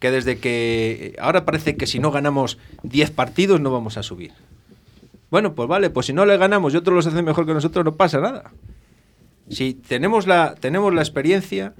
[0.00, 4.32] que desde que ahora parece que si no ganamos 10 partidos no vamos a subir.
[5.34, 7.84] Bueno, pues vale, pues si no le ganamos y otros los hacen mejor que nosotros,
[7.84, 8.52] no pasa nada.
[9.48, 11.74] Si tenemos la, tenemos la experiencia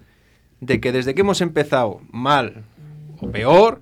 [0.60, 2.64] de que desde que hemos empezado mal
[3.20, 3.80] o peor,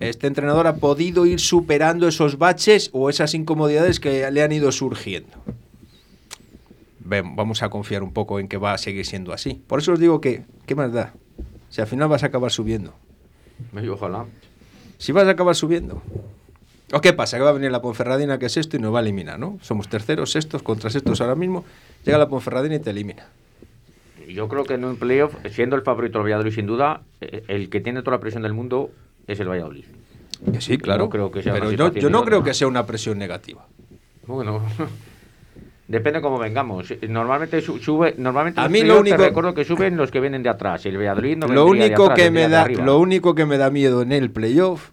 [0.00, 4.72] este entrenador ha podido ir superando esos baches o esas incomodidades que le han ido
[4.72, 5.36] surgiendo.
[7.00, 9.60] Ven, vamos a confiar un poco en que va a seguir siendo así.
[9.66, 11.12] Por eso os digo que, ¿qué más da?
[11.68, 12.94] Si al final vas a acabar subiendo.
[13.92, 14.24] Ojalá.
[14.96, 16.00] Si vas a acabar subiendo.
[16.92, 17.36] ¿O qué pasa?
[17.36, 19.58] Que va a venir la Ponferradina, que es esto, y nos va a eliminar, ¿no?
[19.60, 21.64] Somos terceros, sextos, contra sextos ahora mismo.
[22.04, 23.26] Llega la Ponferradina y te elimina.
[24.26, 27.68] Yo creo que en un playoff, siendo el favorito el Valladolid sin duda, eh, el
[27.70, 28.90] que tiene toda la presión del mundo
[29.26, 29.84] es el Valladolid.
[30.52, 31.04] Que sí, claro.
[31.04, 33.66] No creo que sea pero yo, no creo que sea una presión negativa.
[34.26, 34.62] Bueno,
[35.88, 36.92] depende cómo vengamos.
[37.08, 40.42] Normalmente su- sube, normalmente A mí lo te único- recuerdo que suben los que vienen
[40.42, 40.84] de atrás.
[40.86, 42.84] El Valladolid no lo de único atrás, que me da arriba.
[42.84, 44.90] lo único que me da miedo en el playoff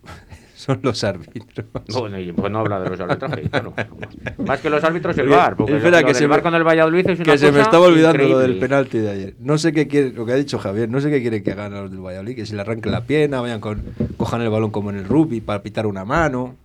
[0.66, 1.66] son los árbitros.
[1.94, 3.74] Bueno, y pues no habla de los arbitrajes, claro.
[4.46, 6.64] Más que los árbitros el VAR, porque espera, lo, que lo se me- con el
[6.64, 8.60] Valladolid es una que se me estaba olvidando lo del increíble.
[8.68, 9.36] penalti de ayer.
[9.40, 11.72] No sé qué quiere, lo que ha dicho Javier, no sé qué quiere que hagan
[11.74, 13.84] los del Valladolid, que se le arranquen la pierna, vayan con,
[14.18, 16.56] cojan el balón como en el rugby para pitar una mano.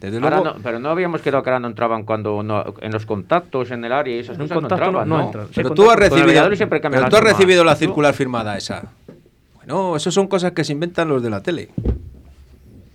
[0.00, 3.04] Desde luego, no- pero no habíamos quedado que ahora no entraban cuando no- en los
[3.04, 5.24] contactos en el área y esas un cosas no contacto no- entraban, no ¿no?
[5.26, 5.46] entran.
[5.48, 6.48] Sí, pero tú has recibido,
[6.90, 8.84] pero tú has recibido la circular firmada esa.
[9.56, 11.70] Bueno, eso son cosas que se inventan los de la tele.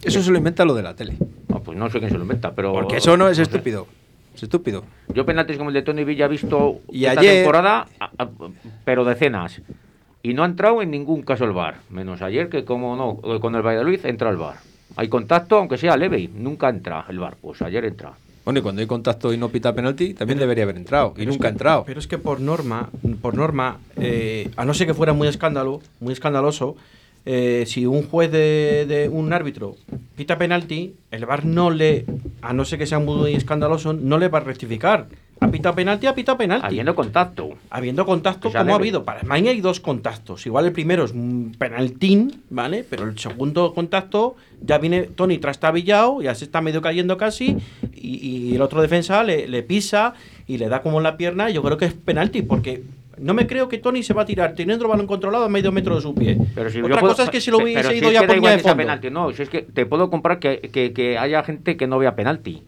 [0.06, 1.16] Eso se lo inventa lo de la tele.
[1.50, 2.74] No, pues no sé quién se lo inventa, pero...
[2.74, 3.44] Porque eso no es sé.
[3.44, 3.88] estúpido.
[4.36, 4.84] Es estúpido.
[5.13, 7.88] Yo penaltis como el de Tony Villa he visto Y esta ayer- temporada,
[8.86, 9.62] pero decenas.
[10.22, 11.76] Y no ha entrado en ningún caso el VAR.
[11.89, 14.56] Menos ayer que como no, eh, con el Valladolid entra el VAR.
[14.96, 17.36] Hay contacto, aunque sea leve, nunca entra el VAR.
[17.42, 18.13] Pues ayer entra.
[18.46, 21.10] Bueno, y cuando hay contacto y no pita penalti, también debería haber entrado.
[21.16, 21.84] Y Pero es nunca ha que- entrado.
[21.86, 22.89] Pero es que por norma,
[23.22, 26.76] por norma, eh, a no ser que fuera muy escándalo, muy escandaloso,
[27.25, 29.75] eh, si un juez de, de un árbitro
[30.15, 32.05] pita penalti, el VAR no le,
[32.41, 35.07] a no ser que sea muy escandaloso, no le va a rectificar.
[35.39, 36.65] Ha pitado penalti, ha pitado penalti.
[36.65, 37.49] Habiendo contacto.
[37.69, 39.03] Habiendo contacto, Que sea como ha habido.
[39.03, 40.45] Para España hay dos contactos.
[40.45, 42.86] Igual el primero es un penaltín, ¿vale?
[42.89, 47.57] Pero el segundo contacto ya viene Tony trastabillado, ya se está medio cayendo casi,
[47.93, 50.13] y, y el otro defensa le, le pisa
[50.47, 51.49] y le da como en la pierna.
[51.49, 52.83] Yo creo que es penalti, porque
[53.17, 55.71] no me creo que Tony se va a tirar teniendo el balón controlado a medio
[55.71, 56.38] metro de su pie.
[56.56, 58.13] Pero si Otra yo puedo- cosa es que si lo hubiese pero si ido es
[58.13, 58.78] ya por de fondo.
[58.78, 59.10] penalti.
[59.10, 62.15] No, si es que te puedo comprar que, que- que haya gente que no vea
[62.15, 62.63] penalti.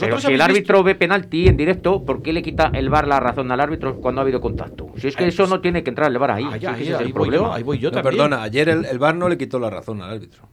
[0.00, 3.20] Pero si el árbitro ve penalti en directo, ¿por qué le quita el VAR la
[3.20, 4.88] razón al árbitro cuando ha habido contacto?
[4.96, 6.44] Si es que Eh, eso no tiene que entrar el VAR ahí.
[6.50, 7.54] Ah, ya, si ahí, voy yo, problema.
[7.54, 8.16] ahí voy yo No, también.
[8.16, 10.48] perdona, ayer el, el VAR no le quitó la razón al árbitro.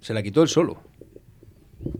[0.00, 0.76] Se la quitó él solo.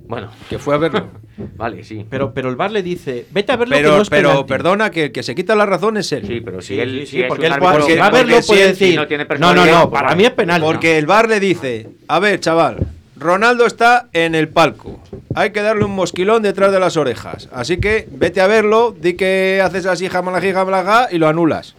[0.09, 1.09] Bueno, Que fue a verlo.
[1.57, 2.07] vale, sí.
[2.09, 4.29] Pero, pero el VAR le dice, vete a ver lo que pero no es pero
[4.31, 4.49] penalti".
[4.49, 6.27] perdona, que el que se quita la razón es él.
[6.27, 7.99] Sí, pero si Sí, él, sí, si sí, es porque un él árbitro puede, porque-
[8.01, 10.09] va a verlo porque puede si decir, no tiene no, no, personalidad, no, pues para
[10.11, 10.16] vale.
[10.22, 10.66] mí es penalti.
[10.66, 12.87] Porque el VAR le dice, a ver, chaval,
[13.18, 15.01] Ronaldo está en el palco.
[15.35, 17.49] Hay que darle un mosquilón detrás de las orejas.
[17.53, 21.75] Así que vete a verlo, di que haces así, jamalají, jamalaja, y lo anulas.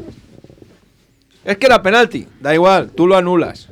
[1.45, 3.69] Es que era penalti, da igual, tú lo anulas.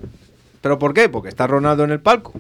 [0.62, 1.10] ¿Pero por qué?
[1.10, 2.34] Porque está Ronaldo en el palco.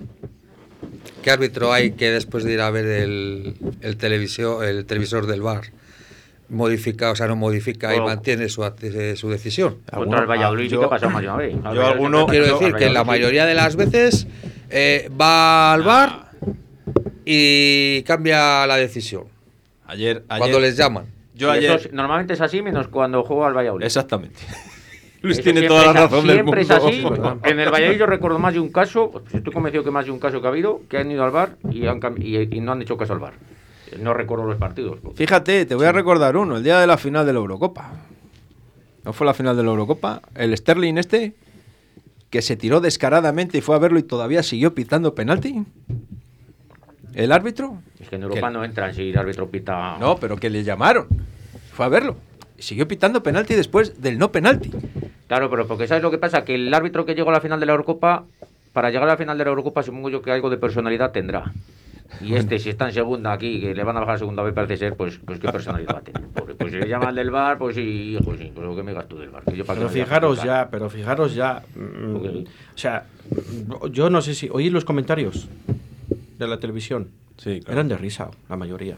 [1.25, 5.41] ¿Qué árbitro hay que después de ir a ver el, el, televisio- el televisor del
[5.41, 5.61] bar
[6.49, 9.77] modifica, o sea, no modifica y mantiene su, eh, su decisión?
[9.91, 11.55] Contra el Valladolid yo- que más de una vez.
[11.63, 14.27] Al yo alguno- Quiero decir que la mayoría de las veces
[14.69, 16.29] eh, va al bar
[17.25, 19.23] y cambia la decisión
[19.87, 21.05] Ayer, cuando les llaman.
[21.33, 21.71] Yo ayer.
[21.71, 23.83] es- normalmente es así, menos cuando juega al Valladolid.
[23.83, 24.41] Exactamente.
[25.25, 26.75] Luis Eso tiene siempre toda la es razón del Siempre mundo.
[26.75, 27.49] es así.
[27.51, 30.19] En el Valladolid yo recuerdo más de un caso, estoy convencido que más de un
[30.19, 32.81] caso que ha habido, que han ido al bar y, han y, y no han
[32.81, 33.33] hecho caso al bar.
[33.99, 34.99] No recuerdo los partidos.
[35.15, 37.91] Fíjate, te voy a recordar uno, el día de la final de la Eurocopa.
[39.03, 40.21] ¿No fue la final de la Eurocopa?
[40.35, 41.35] El Sterling este,
[42.29, 45.63] que se tiró descaradamente y fue a verlo y todavía siguió pitando penalti.
[47.13, 47.77] ¿El árbitro?
[47.99, 49.97] Es que en Europa Que- no entran si el árbitro pita.
[49.99, 51.07] No, pero que le llamaron.
[51.71, 52.17] Fue a verlo.
[52.57, 54.71] Siguió pitando penalti después del no penalti.
[55.27, 56.45] Claro, pero porque ¿sabes lo que pasa?
[56.45, 58.25] Que el árbitro que llegó a la final de la Eurocopa,
[58.73, 61.51] para llegar a la final de la Eurocopa, supongo yo que algo de personalidad tendrá.
[62.21, 64.53] Y este, si está en segunda aquí, que le van a bajar a segunda vez,
[64.53, 66.21] parece ser, pues, pues qué personalidad va a tener.
[66.29, 66.55] Pobre.
[66.55, 69.17] Pues si le llaman del bar, pues sí, hijo, sí, pues lo que me gasto
[69.17, 69.43] del bar.
[69.43, 71.63] que yo para Pero fijaros ya, pero fijaros ya.
[71.75, 73.05] mm, O sea,
[73.91, 74.49] yo no sé si.
[74.51, 75.47] Oí los comentarios
[76.37, 77.09] de la televisión.
[77.37, 78.95] Sí, Eran de risa, la mayoría.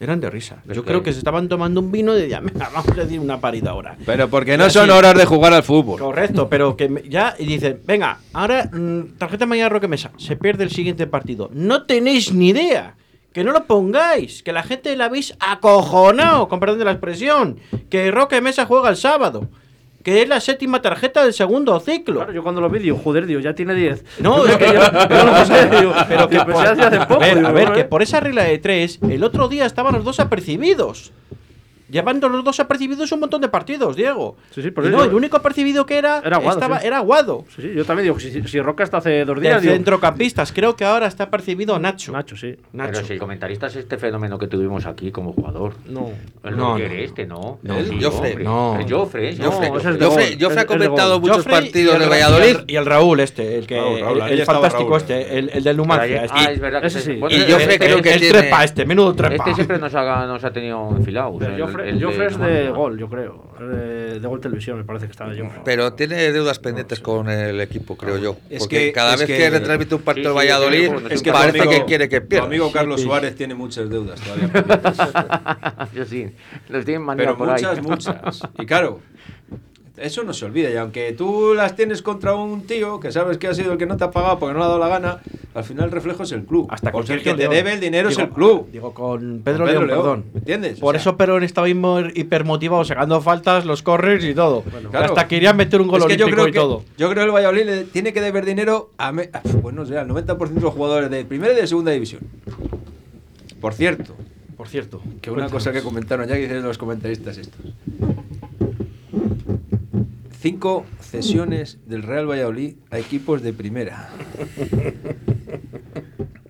[0.00, 0.62] Eran de risa.
[0.66, 3.38] Yo creo que se estaban tomando un vino y decían, "Venga, vamos a decir una
[3.38, 3.96] parida ahora.
[4.06, 6.00] Pero porque no son horas de jugar al fútbol.
[6.00, 10.36] Correcto, pero que me- ya y dicen, venga, ahora mm, tarjeta mañana Roque Mesa, se
[10.36, 11.50] pierde el siguiente partido.
[11.52, 12.94] No tenéis ni idea.
[13.34, 17.58] Que no lo pongáis, que la gente la habéis acojonado, con perdón de la expresión,
[17.88, 19.48] que Roque Mesa juega el sábado,
[20.02, 22.16] que es la séptima tarjeta del segundo ciclo.
[22.16, 24.04] Claro, yo cuando lo vi digo, joder, digo, ya tiene 10.
[24.20, 27.14] No, Yo es que yo no lo sé, digo, pero que por, así hace poco.
[27.22, 27.84] a ver, digo, a ver, ¿no, que eh?
[27.84, 31.12] por esa regla de tres, el otro día estaban los dos apercibidos.
[31.90, 34.36] Llevando los dos apercibidos un montón de partidos, Diego.
[34.50, 36.80] Sí, sí, por Y eso no, yo- el único apercibido que era, Era Aguado, estaba,
[36.80, 36.86] sí.
[36.86, 37.44] era Aguado.
[37.56, 40.52] Sí, sí, yo también digo, si, si Roca está hace dos De días, digo, centrocampistas,
[40.52, 42.12] creo que ahora está percibido Nacho.
[42.12, 42.56] Nacho, sí.
[42.72, 42.92] Nacho.
[42.94, 45.74] Pero si el comentarista es este fenómeno que tuvimos aquí como jugador.
[45.88, 46.10] No.
[46.44, 46.84] El No, no.
[46.84, 47.58] este, ¿no?
[47.62, 48.28] No, Sí, Joffre.
[48.30, 48.44] hombre.
[48.44, 48.78] No.
[48.78, 49.42] El Joffre, sí.
[49.42, 52.00] Joffre, ese es de gol, Joffre es- ha de comentado muchos Joffrey y partidos el
[52.02, 52.56] de Valladolid.
[52.66, 54.96] Y el, el Raúl este, el que Raúl, Raúl, el- el, fantástico Raúl.
[54.98, 56.24] este, el, el del Numancia.
[56.24, 56.38] este.
[56.38, 57.12] ah, es verdad ese sí.
[57.30, 59.34] Y el- Joffre el- creo el, que el tiene- trepa este, menudo trepa.
[59.36, 61.40] Este siempre nos ha, nos ha tenido enfilados.
[61.84, 62.74] Joffre Joffre, es de no.
[62.74, 63.50] gol, yo creo.
[63.58, 65.60] De, de gol televisión, me parece que está de Joffre.
[65.64, 68.36] Pero tiene deudas pendientes con el equipo, creo yo.
[68.48, 71.32] Es Porque que- cada es vez que- que, retransmite un partido Sí, Valladolid, Es que
[71.32, 72.46] parece tu amigo- que quiere que Tu pierda.
[72.46, 73.06] amigo Carlos Sí.
[73.06, 74.48] Suárez tiene muchas deudas todavía.
[74.52, 74.98] pendientes.
[75.94, 76.26] Yo sí,
[76.68, 77.62] los tienen manía Pero por ahí.
[77.62, 78.42] muchas, muchas.
[78.58, 79.00] Y claro,
[80.00, 80.70] eso no se olvida.
[80.70, 83.86] Y aunque tú las tienes contra un tío que sabes que ha sido el que
[83.86, 85.18] no te ha pagado porque no le ha dado la gana,
[85.54, 86.66] al final el reflejo es el club.
[86.70, 88.68] Hasta con el que te debe el dinero es el club.
[88.72, 90.24] Digo, con Con Pedro, León, perdón.
[90.32, 90.78] ¿Me entiendes?
[90.78, 94.62] O Por sea, eso Perón estaba hiper- hipermotivado, sacando faltas, los corners y todo.
[94.90, 95.06] claro.
[95.06, 96.84] Hasta querían meter un gol es que yo olímpico creo y que, todo.
[96.98, 99.84] Yo creo que el Valladolid le tiene que deber dinero a, me- a, pues no
[99.86, 102.20] sé, al 90% de los jugadores de primera y de segunda división.
[103.60, 104.14] Por cierto,
[104.56, 107.60] Por cierto, que una cosa que comentaron ya que dicen los comentaristas estos.
[110.40, 114.08] Cinco cesiones del Real Valladolid a equipos de primera.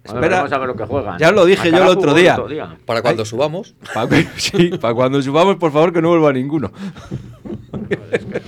[0.04, 1.18] Bueno, veremos a ver lo que juegan.
[1.18, 2.76] Ya lo dije yo el otro fútbol día.
[2.84, 3.26] Para cuando Ay.
[3.26, 3.74] subamos.
[3.92, 6.70] Pa- sí, para cuando subamos, por favor, que no vuelva ninguno.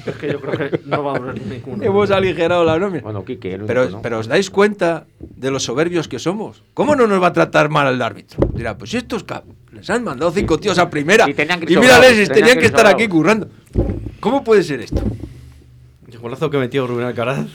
[0.06, 1.82] Es que yo creo que no va a durar ninguno.
[1.82, 3.02] Hemos aligerado la nómina.
[3.02, 4.02] Bueno, Quique, el único, Pero, ¿no?
[4.02, 6.62] pero ¿os dais cuenta de los soberbios que somos?
[6.74, 8.38] ¿Cómo no nos va a tratar mal el árbitro?
[8.54, 9.24] Dirá, pues estos
[9.72, 11.28] les han mandado cinco tíos a primera.
[11.28, 13.48] Y que y mírales, tenían, tenían que que estar aquí currando.
[14.20, 15.02] ¿Cómo puede ser esto?
[16.22, 17.46] Golazo que metió Rubén Alcaraz.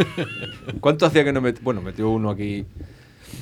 [0.80, 1.62] ¿Cuánto hacía que no metió?
[1.62, 2.64] Bueno, metió uno aquí.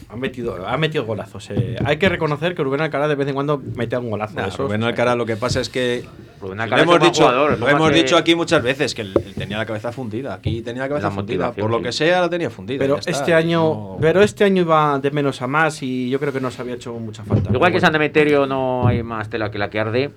[0.09, 1.51] Ha metido, ha metido golazos.
[1.51, 1.77] eh.
[1.85, 4.35] Hay que reconocer que Rubén Alcaraz de vez en cuando mete un golazo.
[4.35, 4.59] de Nah, esos.
[4.61, 6.05] Rubén Alcaraz lo que pasa es que
[6.40, 8.94] Rubén lo Alcaraz es hemos, dicho, jugador, lo lo hemos que- dicho aquí muchas veces
[8.94, 10.35] que él, él tenía la cabeza fundida.
[10.35, 11.53] Aquí tenía la cabeza La fundida.
[11.53, 12.79] Por lo que sea, la tenía fundida.
[12.81, 13.11] Pero está.
[13.11, 16.40] este año, No- pero este año iba de menos a más y yo creo que
[16.40, 17.51] nos había hecho mucha falta.
[17.53, 20.11] Igual que San Demeterio no hay más tela que la que arde,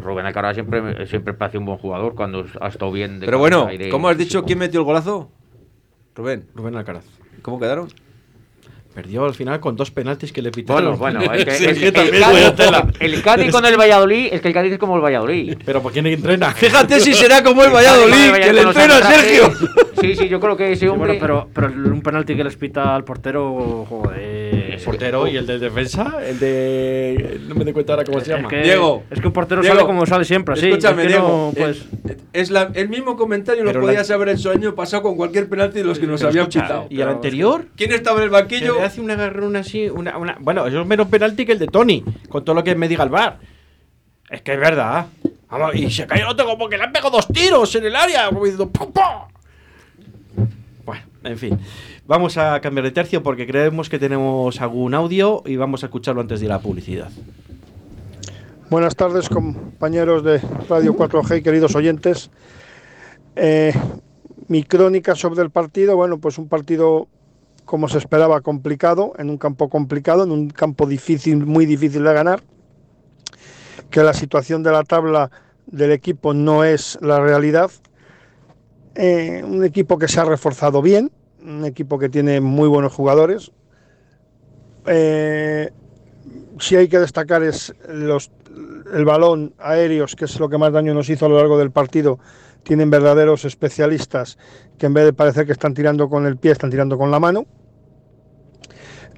[0.00, 3.20] Rubén Alcaraz siempre, siempre parece un buen jugador cuando ha estado bien.
[3.20, 5.30] de Pero bueno, ¿cómo has dicho quién metió el golazo?
[6.14, 7.04] Rubén, Rubén Alcaraz.
[7.42, 7.88] ¿cómo quedaron?
[8.94, 10.98] Perdió al final con dos penaltis que le pitaron.
[10.98, 12.86] Bueno, bueno, es que, Sí, es que también el, voy a Cádiz, tela.
[12.98, 15.58] el Cádiz con el Valladolid, es que el Cádiz es como el Valladolid.
[15.66, 16.52] Pero ¿por quién entrena?
[16.52, 19.02] Fíjate si será como el con Valladolid, que le entrena.
[19.02, 19.52] Sergio.
[20.00, 21.18] Sí, sí, yo creo que ese Sí, bueno, hombre.
[21.20, 24.72] pero, pero un penalti que les pita al portero, joder.
[24.74, 27.40] El portero y el de defensa, el de.
[27.48, 28.48] No me doy cuenta ahora cómo se Es llama.
[28.48, 29.04] que, Diego.
[29.10, 30.68] Es que un portero Diego, sale como sale siempre, así.
[30.68, 31.52] Escúchame, es que Diego.
[31.56, 34.74] no, pues, es, es la- el mismo comentario lo Pero la- podías haber hecho año
[34.74, 36.86] pasado con cualquier penalti de los que nos Pero habían escucha, pitado.
[36.90, 37.64] ¿Y el anterior?
[37.76, 38.74] ¿Quién estaba en el banquillo?
[38.76, 41.68] le hace un agarrón así, una, una- bueno, eso es menos penalti que el de
[41.68, 43.38] Tony, con todo lo que me diga el bar.
[44.28, 45.06] Es que es verdad.
[45.48, 47.94] Vamos, y se cae el otro como que le han pegado dos tiros en el
[47.96, 49.02] área, como diciendo ¡pum, pum!
[51.26, 51.58] En fin.
[52.06, 56.20] Vamos a cambiar de tercio porque creemos que tenemos algún audio y vamos a escucharlo
[56.20, 57.10] antes de la publicidad.
[58.70, 62.30] Buenas tardes, compañeros de Radio 4G y queridos oyentes.
[63.34, 63.72] Eh,
[64.48, 67.08] mi crónica sobre el partido, bueno, pues un partido
[67.64, 72.14] como se esperaba complicado, en un campo complicado, en un campo difícil, muy difícil de
[72.14, 72.42] ganar,
[73.90, 75.30] que la situación de la tabla
[75.66, 77.72] del equipo no es la realidad.
[78.98, 81.12] Eh, un equipo que se ha reforzado bien,
[81.44, 83.52] un equipo que tiene muy buenos jugadores.
[84.86, 85.70] Eh,
[86.58, 88.30] si hay que destacar es los,
[88.94, 91.70] el balón aéreos, que es lo que más daño nos hizo a lo largo del
[91.70, 92.18] partido.
[92.62, 94.38] Tienen verdaderos especialistas
[94.78, 97.20] que en vez de parecer que están tirando con el pie, están tirando con la
[97.20, 97.44] mano.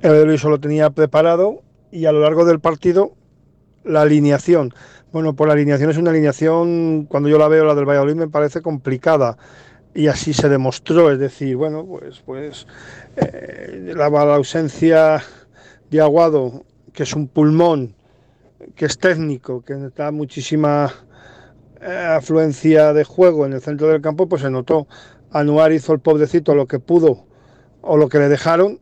[0.02, 1.62] El Luis lo tenía preparado
[1.92, 3.12] y a lo largo del partido
[3.84, 4.74] la alineación.
[5.12, 8.28] Bueno, pues la alineación es una alineación, cuando yo la veo, la del Valladolid, me
[8.28, 9.38] parece complicada.
[9.98, 12.68] Y así se demostró, es decir, bueno, pues, pues
[13.16, 15.20] eh, la, ausencia
[15.90, 17.96] de Aguado, que es un pulmón,
[18.76, 20.94] que es técnico, que da muchísima
[21.80, 24.86] eh, afluencia de juego en el centro del campo, pues se notó.
[25.32, 27.26] Anuar hizo el pobrecito lo que pudo
[27.80, 28.78] o lo que le dejaron.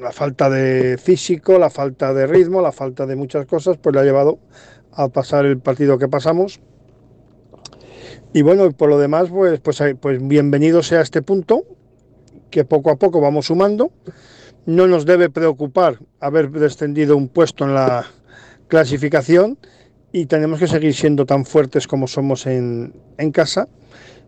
[0.00, 4.00] La falta de físico, la falta de ritmo, la falta de muchas cosas, pues le
[4.00, 4.38] ha llevado
[4.92, 6.60] a pasar el partido que pasamos.
[8.36, 11.64] Y bueno, por lo demás, pues, pues, pues bienvenido sea este punto,
[12.50, 13.90] que poco a poco vamos sumando.
[14.66, 18.04] No nos debe preocupar haber descendido un puesto en la
[18.68, 19.56] clasificación
[20.12, 23.70] y tenemos que seguir siendo tan fuertes como somos en, en casa.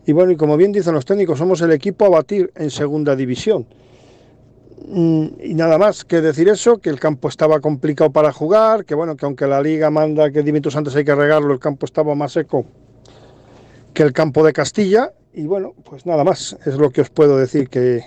[0.07, 3.15] Y bueno, y como bien dicen los técnicos, somos el equipo a batir en segunda
[3.15, 3.67] división.
[4.87, 8.95] Mm, Y nada más que decir eso, que el campo estaba complicado para jugar, que
[8.95, 12.15] bueno, que aunque la liga manda que Dimitros antes hay que regarlo, el campo estaba
[12.15, 12.65] más seco
[13.99, 15.11] que el campo de Castilla.
[15.35, 18.01] Y bueno, pues nada más, es lo que os puedo decir, que,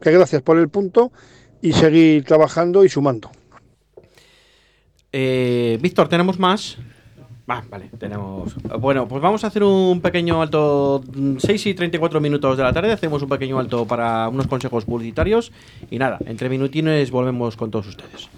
[0.00, 1.12] que gracias por el punto
[1.60, 3.30] y seguir trabajando y sumando.
[5.12, 6.76] Eh, Víctor, ¿tenemos más?
[7.46, 8.56] Ah, vale, tenemos.
[8.80, 11.04] Bueno, pues vamos a hacer un pequeño alto.
[11.14, 12.90] mm, 6 y 34 minutos de la tarde.
[12.90, 15.52] Hacemos un pequeño alto para unos consejos publicitarios.
[15.88, 18.28] Y nada, entre minutines volvemos con todos ustedes.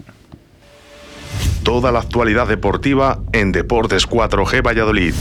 [1.63, 5.15] Toda la actualidad deportiva en Deportes 4G Valladolid.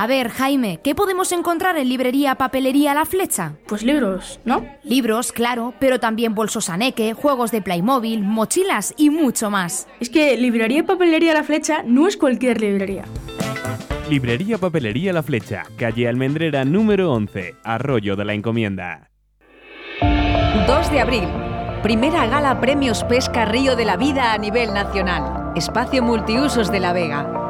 [0.00, 3.56] A ver, Jaime, ¿qué podemos encontrar en librería Papelería La Flecha?
[3.66, 4.64] Pues libros, ¿no?
[4.82, 9.86] Libros, claro, pero también bolsos aneque, juegos de Playmobil, mochilas y mucho más.
[10.00, 13.04] Es que librería Papelería La Flecha no es cualquier librería.
[14.08, 19.10] Librería Papelería La Flecha, calle Almendrera número 11, Arroyo de la Encomienda.
[20.66, 21.28] 2 de abril.
[21.82, 25.52] Primera gala Premios Pesca Río de la Vida a nivel nacional.
[25.56, 27.49] Espacio Multiusos de La Vega.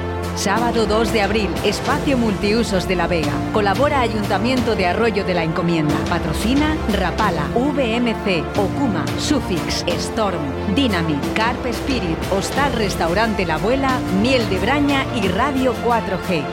[0.35, 3.33] Sábado 2 de abril, Espacio Multiusos de La Vega.
[3.53, 5.95] Colabora Ayuntamiento de Arroyo de la Encomienda.
[6.09, 10.39] Patrocina Rapala, VMC, Okuma, Sufix, Storm,
[10.73, 16.43] Dynamic, Carp Spirit, Hostal Restaurante La Abuela, Miel de Braña y Radio 4G.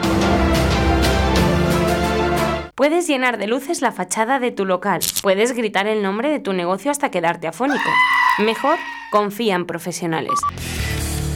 [2.74, 5.00] Puedes llenar de luces la fachada de tu local.
[5.22, 7.90] Puedes gritar el nombre de tu negocio hasta quedarte afónico.
[8.38, 8.76] Mejor,
[9.10, 10.38] confía en profesionales.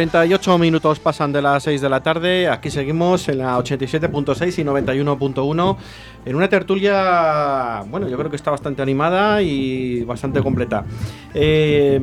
[0.00, 2.48] 38 minutos pasan de las 6 de la tarde.
[2.48, 5.76] Aquí seguimos en la 87.6 y 91.1
[6.24, 10.86] en una tertulia, bueno, yo creo que está bastante animada y bastante completa.
[11.34, 12.00] Eh,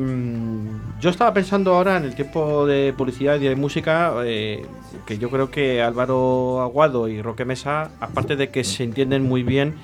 [1.00, 4.64] yo estaba pensando ahora en el tiempo de publicidad y de música, eh,
[5.04, 9.42] que yo creo que Álvaro Aguado y Roque Mesa, aparte de que se entienden muy
[9.42, 9.74] bien,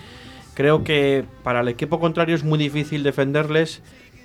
[0.55, 3.83] creo que para el equipo contrario es muy difícil defenderles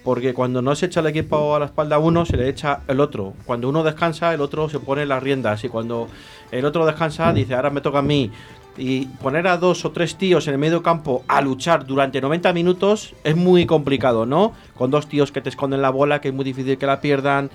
[0.10, 3.00] porque cuando no se echa el equipo a la espalda uno, se le echa el
[3.00, 3.36] otro.
[3.46, 5.64] Cuando uno descansa, el otro se pone las riendas.
[5.64, 6.08] Y cuando
[6.50, 8.32] el otro descansa, dice, ahora me toca a mí.
[8.76, 12.54] Y poner a dos o tres tíos en el medio campo a luchar durante 90
[12.54, 14.54] minutos es muy complicado, ¿no?
[14.74, 17.52] Con dos tíos que te esconden la bola, que es muy difícil que la pierdan.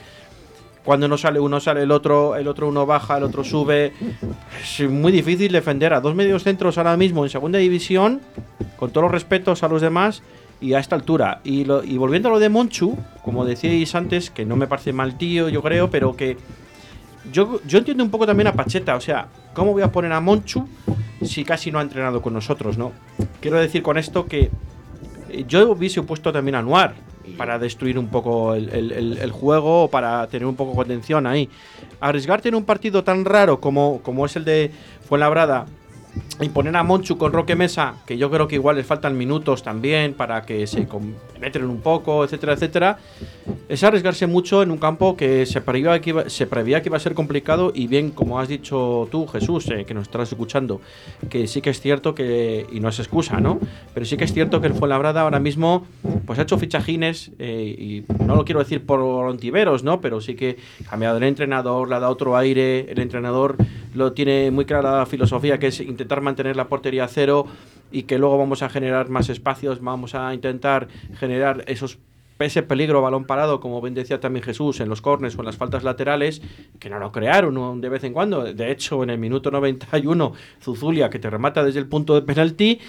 [0.85, 3.95] cuando no sale uno sale el otro, el otro uno baja, el otro sube.
[4.63, 8.21] Es muy difícil defender a dos medios centros ahora mismo en segunda división,
[8.77, 10.23] con todos los respetos a los demás
[10.65, 11.41] y a esta altura.
[11.45, 15.51] Y, volviendo a lo de Monchu, como decíais antes, que no me parece mal tío,
[15.51, 16.39] yo creo, pero que
[17.31, 20.21] yo, yo entiendo un poco también a Pacheta, o sea, ¿cómo voy a poner a
[20.23, 20.67] Monchu
[21.23, 22.93] si casi no ha entrenado con nosotros, no?
[23.43, 24.51] Quiero decir con esto que
[25.29, 26.93] eh, yo hubiese puesto también a Noir
[27.37, 31.51] para destruir un poco el, el- juego, para tener un poco de contención ahí.
[32.01, 34.71] Arriesgarte en un partido tan raro como, como es el de
[35.07, 35.67] Fuenlabrada
[36.41, 39.63] y poner a Monchu con Roque Mesa, que yo creo que igual les faltan minutos
[39.63, 40.87] también para que se
[41.33, 42.99] penetren un poco, etcétera, etcétera,
[43.69, 46.97] es arriesgarse mucho en un campo que se preveía que iba, se preveía que iba
[46.97, 50.81] a ser complicado y bien, como has dicho tú, Jesús, eh, que nos estás escuchando,
[51.31, 53.61] que sí que es cierto que, y no es excusa, ¿no?
[53.95, 55.87] Pero sí que es cierto que el Fuenlabrada ahora mismo
[56.27, 60.01] pues ha hecho fichajines eh, y no lo quiero decir por ontiveros, ¿no?
[60.01, 60.57] Pero sí que
[60.87, 63.57] ha cambiado el entrenador, le ha dado otro aire, el entrenador
[63.95, 67.47] lo tiene muy clara la filosofía que es intentar mantener la portería a cero
[67.93, 70.89] y que luego vamos a generar más espacios, vamos a intentar
[71.19, 71.99] generar esos
[72.41, 75.57] ese peligro balón parado, como bien decía también Jesús, en los corners o en las
[75.57, 76.43] faltas laterales,
[76.79, 78.43] que no lo crearon de vez en cuando.
[78.43, 82.81] De hecho, en el minuto 91, Zuzulia, que te remata desde el punto de penalti,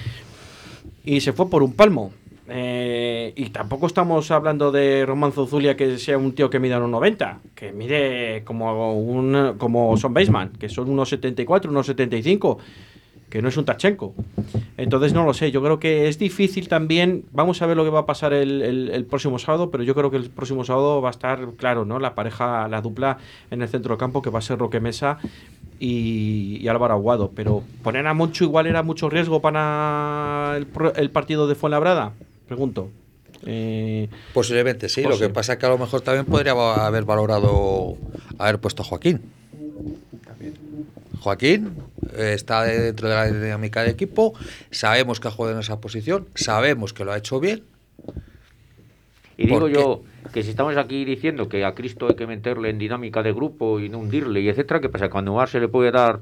[1.04, 2.12] y se fue por un palmo.
[2.48, 6.92] Eh, y tampoco estamos hablando de Román Zuzulia que sea un tío que mida unos
[6.92, 12.60] 90, que mide como un como son Baseman, que son unos 74, unos 75,
[13.32, 14.14] que no es un Tachenko.
[14.78, 17.90] Entonces no lo sé, yo creo que es difícil también, vamos a ver lo que
[17.90, 21.10] va a pasar el, el- próximo sábado, pero yo creo que el próximo sábado va
[21.10, 21.98] a estar claro, ¿no?
[22.00, 23.18] La pareja, la dupla
[23.50, 25.18] en el centro del campo que va a ser Roque Mesa
[25.80, 27.32] y, y Álvaro Aguado.
[27.36, 32.14] Pero poner a Moncho igual era mucho riesgo para el, el partido de Fuenlabrada,
[32.48, 32.90] pregunto.
[33.46, 37.98] Eh, Posiblemente sí, lo que pasa es que a lo mejor también podría haber valorado
[38.38, 39.22] haber puesto a Joaquín.
[41.20, 41.72] Joaquín
[42.16, 44.34] eh, está dentro de la dinámica del equipo,
[44.72, 47.64] sabemos que ha jugado en esa posición, sabemos que lo ha hecho bien.
[49.38, 52.78] Y digo yo que si estamos aquí diciendo que a Cristo hay que meterle en
[52.78, 55.10] dinámica de grupo y no hundirle y etcétera, ¿qué pasa?
[55.10, 56.22] Cuando a se le puede dar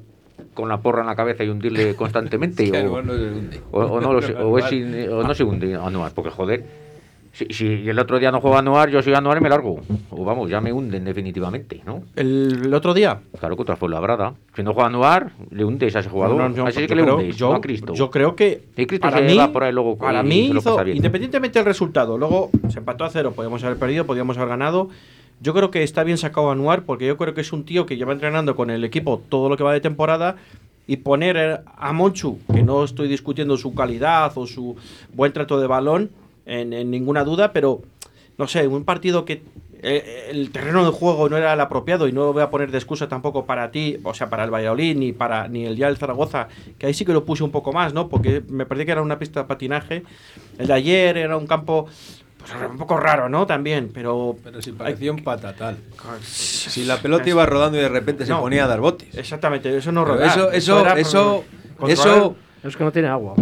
[0.54, 3.62] con la porra en la cabeza y hundirle constantemente o, Anuar no se hunde.
[3.72, 6.64] o- o no, o, es sin- o no se hunde Anuar, porque joder,
[7.32, 9.80] si, si el otro día no juega Anuar, yo soy Anuar y me largo.
[10.12, 12.04] O vamos, ya me hunden definitivamente, ¿no?
[12.16, 13.22] ¿El, el otro día?
[13.40, 14.36] Claro, contra Fuenlabrada.
[14.56, 16.38] Si no juega Anuar, le hundes a ese jugador.
[16.38, 17.94] No, no, yo- Así es yo que le creo- hundes, yo- no a Cristo.
[17.96, 20.86] Yo creo que Y Cristo para se mí, va por ahí luego para mí hizo,
[20.86, 24.90] independientemente del resultado, luego se empató a cero, podíamos haber perdido, podíamos haber ganado.
[25.42, 27.98] Yo creo que está bien sacado Anuar porque yo creo que es un tío que
[27.98, 30.38] lleva entrenando con el equipo todo lo que va de temporada
[30.88, 34.76] y poner a Monchu, que no estoy discutiendo su calidad o su
[35.14, 36.12] buen trato de balón
[36.46, 37.82] en, ninguna duda, pero
[38.38, 39.44] no sé, un partido que
[39.82, 42.72] eh, el terreno de juego no era el apropiado y no lo voy a poner
[42.72, 45.88] de excusa tampoco para ti, o sea, para el Valladolid ni para ni el día
[45.88, 48.10] del Zaragoza, que ahí sí que lo puse un poco más, ¿no?
[48.10, 50.04] Porque me parecía que era una pista de patinaje.
[50.58, 51.88] El de ayer era un campo
[52.44, 53.46] pues, un poco raro, ¿no?
[53.46, 55.78] También, pero Pero si parecía un patatal.
[56.22, 58.42] Si la pelota iba rodando y de repente se No.
[58.42, 59.16] ponía a dar botes.
[59.16, 61.44] Exactamente, eso no rodar, Eso, eso eso,
[61.88, 62.36] eso.
[62.64, 63.34] Es que no tiene agua.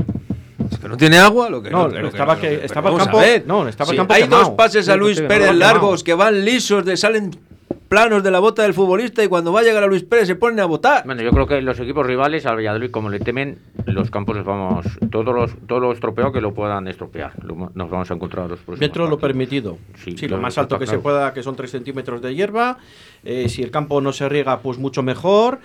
[0.72, 3.18] Es que no tiene agua, lo que No, lo estaba que- pero estaba el campo-
[3.20, 3.43] a ver.
[3.45, 4.43] no, estaba Si campo Hay quemado.
[4.43, 7.32] dos pases a Sí, Luis sí, Pérez largos que van lisos, de salen
[7.92, 10.36] planos de la bota del futbolista y cuando va a llegar a Luis Pérez se
[10.36, 11.04] ponen a votar.
[11.06, 14.46] Bueno, yo creo que los equipos rivales al Valladolid, como le temen, los campos les
[14.46, 14.86] vamos.
[15.12, 17.34] Todos los, todo lo estropeado que lo puedan estropear.
[17.44, 18.80] Lo- nos vamos a encontrar los próximos.
[18.80, 19.78] Dentro de lo permitido.
[19.96, 21.04] Sí, Sí, lo claro, más alto que se claro.
[21.04, 22.78] pueda, que son 3 centímetros de hierba.
[23.26, 25.60] Eh, si el campo no se riega, pues mucho mejor.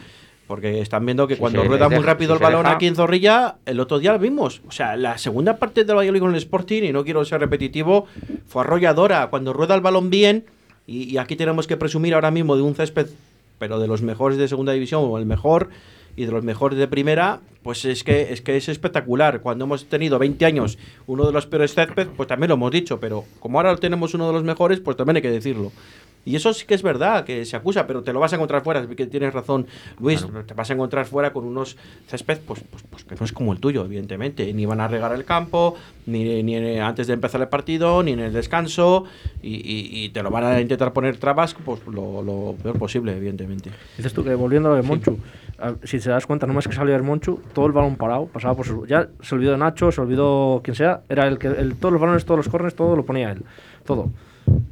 [0.49, 2.63] Porque están viendo que Si cuando se rueda muy deja- rápido si el se balón
[2.65, 4.63] deja- aquí en Zorrilla, el otro día lo vimos.
[4.67, 8.07] O sea, la segunda parte del Valladolid con el Sporting, y no quiero ser repetitivo,
[8.49, 9.29] fue arrolladora.
[9.29, 10.45] Cuando rueda el balón bien,
[10.87, 13.09] y, aquí tenemos que presumir ahora mismo de un césped,
[13.59, 15.71] pero de los mejores de segunda división o el mejor,
[16.17, 19.43] y de los mejores de primera, pues es que es que es espectacular.
[19.43, 22.99] Cuando hemos tenido 20 años uno de los peores césped, pues también lo hemos dicho,
[22.99, 25.73] pero como ahora tenemos uno de los mejores, pues también hay que decirlo.
[26.27, 28.63] Y eso sí que es verdad, que se acusa, pero te lo vas a encontrar
[28.63, 29.67] fuera, que tienes razón,
[30.01, 31.77] Luis, te vas a encontrar fuera con unos
[32.09, 34.53] césped, pues, pues, pues que no es como el tuyo, evidentemente.
[34.53, 38.13] Ni van a regar el campo, ni, ni en- antes de empezar el partido, ni
[38.13, 39.05] en el descanso,
[39.41, 43.17] y, y- y te lo van a intentar poner trabas, pues lo, lo peor posible,
[43.17, 43.71] evidentemente.
[43.97, 45.19] Dices tú que volviendo a lo de Monchu,
[45.61, 48.55] a- si te das cuenta, nomás que salió el Monchu, todo el balón parado, pasaba
[48.57, 48.85] por su.
[48.87, 51.47] Ya se olvidó de Nacho, se olvidó quien sea, era el que.
[51.47, 53.43] El, todos los balones, todos los corners, todo lo ponía él.
[53.85, 54.11] Todo.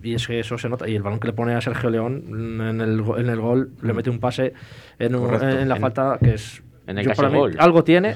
[0.03, 0.89] Y es que eso se nota.
[0.89, 2.25] Y el balón que le pone a Sergio León
[2.61, 4.53] en el, en el gol, le mete un pase
[4.99, 6.63] en, un- en la falta que es.
[6.87, 7.57] En el Yo casi para mí gol.
[7.59, 8.15] algo tiene.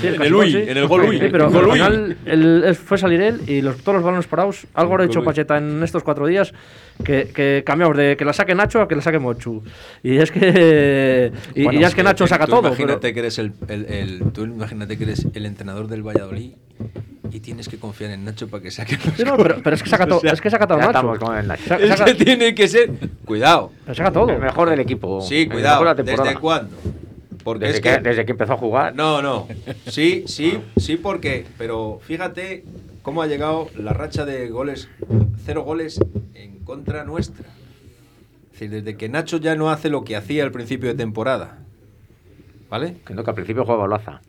[0.00, 0.58] Sí, En casi el gol, Uy, sí.
[0.66, 3.40] en el gol Uy, Sí, pero el gol al final el- el- fue salir él
[3.46, 4.66] y los, todos los balones parados.
[4.74, 5.26] Algo habrá El hecho gol.
[5.26, 6.52] Pacheta en estos cuatro días
[7.04, 9.62] que, que cambiamos de que la saque Nacho a que la saque Mochu.
[10.02, 11.32] Y es que.
[11.54, 12.66] Y, y ya es que Nacho saca tú todo.
[12.68, 16.54] Imagínate pero- que eres el, el- el- tú imagínate que eres el entrenador del Valladolid
[17.30, 19.82] y tienes que confiar en Nacho para que saque los Sí, no, pero, pero es
[19.84, 20.18] que saca todo.
[20.18, 21.14] O sea, es que saca todo Nacho.
[21.20, 21.62] con el Nacho.
[21.68, 22.90] Sa- Es saca- que tiene que ser.
[23.24, 23.70] Cuidado.
[23.94, 24.30] saca todo.
[24.30, 25.20] El mejor del equipo.
[25.20, 25.94] Sí, El cuidado.
[25.94, 26.74] ¿Desde cuándo?
[27.48, 28.08] Porque Desde es que, que.
[28.10, 28.94] desde que empezó a jugar.
[28.94, 29.48] No, no.
[29.86, 31.46] Sí, sí, sí, porque.
[31.56, 32.64] Pero fíjate
[33.02, 34.88] cómo ha llegado la racha de goles.
[35.46, 35.98] Cero goles
[36.34, 37.46] en contra nuestra.
[38.52, 41.58] Es decir, desde que Nacho ya no hace lo que hacía al principio de temporada.
[42.68, 42.96] ¿Vale?
[43.06, 44.20] Que no, que al principio jugaba Olaza.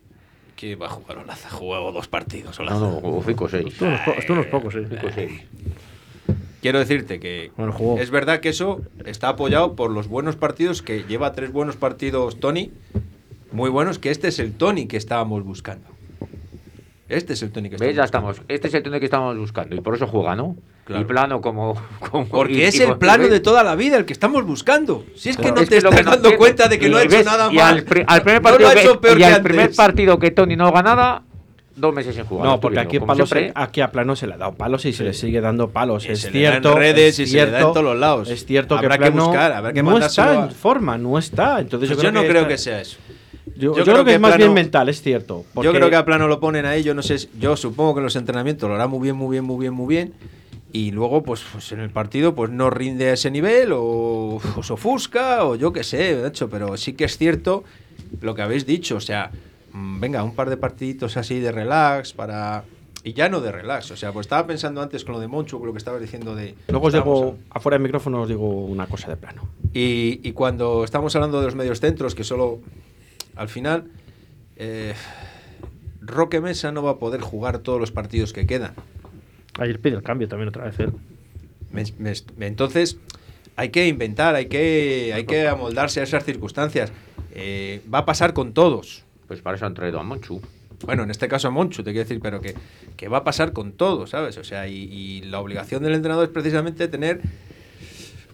[0.56, 1.48] Que va a jugar Olaza.
[1.48, 2.58] Ha jugado dos partidos.
[2.58, 2.78] Olaza.
[2.80, 3.66] No, no, jugó 5 o 6.
[3.66, 4.80] Estuvo unos, po- estuvo unos pocos, sí.
[4.88, 5.30] 5 o 6.
[6.62, 7.98] Quiero decirte que Bueno, jugó.
[7.98, 12.38] es verdad que eso está apoyado por los buenos partidos, que lleva tres buenos partidos
[12.38, 12.70] Tony,
[13.52, 15.86] muy buenos, que este es el Tony que estábamos buscando.
[17.08, 17.96] Este es el Tony que ¿Ves?
[17.96, 18.50] Ya estábamos estamos.
[18.54, 19.74] Este es el turno que estábamos buscando.
[19.74, 20.54] Y por eso juega, ¿no?
[20.84, 21.02] Claro.
[21.02, 21.74] Y plano como.
[22.08, 23.32] como- Porque y- es y el plano ¿ves?
[23.32, 25.04] de toda la vida, el que estamos buscando.
[25.16, 25.56] Si es que Claro.
[25.56, 27.26] no Es te que estás que no dando cuenta de que no ha hecho ves,
[27.26, 27.74] nada y mal.
[27.78, 29.74] al, pri- al primer No lo partido ha que, hecho peor y que al primer
[29.74, 31.22] partido que Tony no haga nada,
[31.74, 32.46] dos meses sin jugar.
[32.46, 33.52] No, porque aquí, palos, siempre.
[33.56, 36.06] aquí a plano se le ha dado palos y se le sigue dando palos.
[36.06, 36.78] Y es se le da en cierto.
[36.78, 38.30] redes es y se le da en cierto- todos los lados.
[38.30, 41.58] Es cierto Habrá que que plano buscar, habrá que no está en forma, no está.
[41.58, 42.98] Entonces Pues yo, yo, creo no que creo está- que sea eso.
[43.60, 45.40] Yo, yo creo que, es más Plano- bien mental, es cierto.
[45.42, 47.98] Yo porque- creo que a plano lo ponen ahí, yo no sé, yo supongo que
[48.00, 50.14] en los entrenamientos lo hará muy bien, muy bien, muy bien, muy bien.
[50.72, 54.62] Y luego, pues, pues en el partido, pues no rinde a ese nivel, o, o
[54.62, 57.64] se ofusca, o yo qué sé, de hecho, pero sí que es cierto
[58.20, 59.30] lo que habéis dicho, o sea,
[59.72, 62.64] mm, venga, un par de partiditos así de relax para.
[63.02, 65.58] Y ya no de relax, o sea, pues estaba pensando antes con lo de Moncho,
[65.58, 66.54] con lo que estabas diciendo de.
[66.68, 69.48] Luego os digo, afuera del micrófono os digo una cosa de plano.
[69.72, 72.60] y, y cuando estamos hablando de los medios centros, que solo
[73.36, 73.84] al final
[74.56, 74.94] eh,
[76.00, 78.72] Roque Mesa no va a poder jugar todos los partidos que quedan.
[79.58, 80.92] Ayer pide el cambio también otra vez él.
[81.70, 82.96] Me- me- entonces
[83.56, 86.92] hay que inventar, hay que, hay que amoldarse a esas circunstancias.
[87.32, 89.04] Eh, va a pasar con todos.
[89.28, 90.40] Pues para eso han traído a Monchu.
[90.84, 92.54] Bueno, en este caso a Monchu, te quiero decir, pero que,
[92.96, 94.38] que va a pasar con todos, ¿sabes?
[94.38, 97.20] O sea, y, y la obligación del entrenador es precisamente tener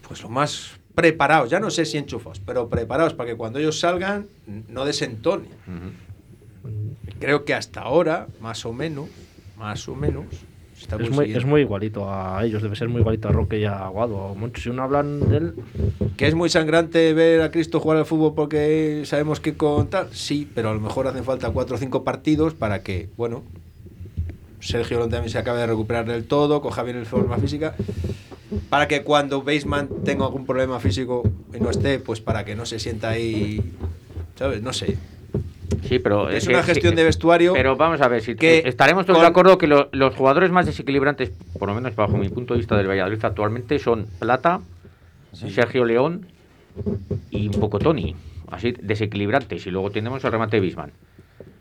[0.07, 3.79] pues lo más preparados, ya no sé si enchufados, pero preparados para que cuando ellos
[3.79, 4.25] salgan
[4.67, 5.51] no desentonen.
[7.19, 9.05] Creo que hasta ahora, más o menos,
[9.59, 10.25] más o menos,
[10.99, 13.85] Es muy, es muy igualito a ellos, debe ser muy igualito a Roque y a
[13.85, 14.15] Aguado.
[14.15, 14.59] o Moncho.
[14.59, 15.53] Si uno hablan de él,
[16.17, 20.49] Que es muy sangrante ver a Cristo jugar al fútbol porque sabemos que contar, sí,
[20.55, 23.43] pero a lo mejor hacen falta cuatro o cinco partidos para que, bueno,
[24.59, 27.75] Sergio León también se acabe de recuperar del todo, coja bien el forma física,
[28.69, 31.23] para que cuando Baseman tenga algún problema físico
[31.53, 33.61] y no esté, pues para que no se sienta ahí,
[34.35, 34.61] ¿sabes?
[34.61, 34.97] No sé.
[35.83, 38.59] Sí, pero Es que- una gestión sí, de vestuario Pero vamos a ver, si que
[38.59, 42.17] eh, estaremos todos de acuerdo que lo- los jugadores más desequilibrantes, por lo menos bajo
[42.17, 44.61] mi punto de vista del Valladolid actualmente, son Plata,
[45.33, 46.25] Sergio León
[47.29, 48.15] y un poco Tony.
[48.49, 49.67] Así desequilibrantes.
[49.67, 50.91] Y luego tenemos el remate de Bisman.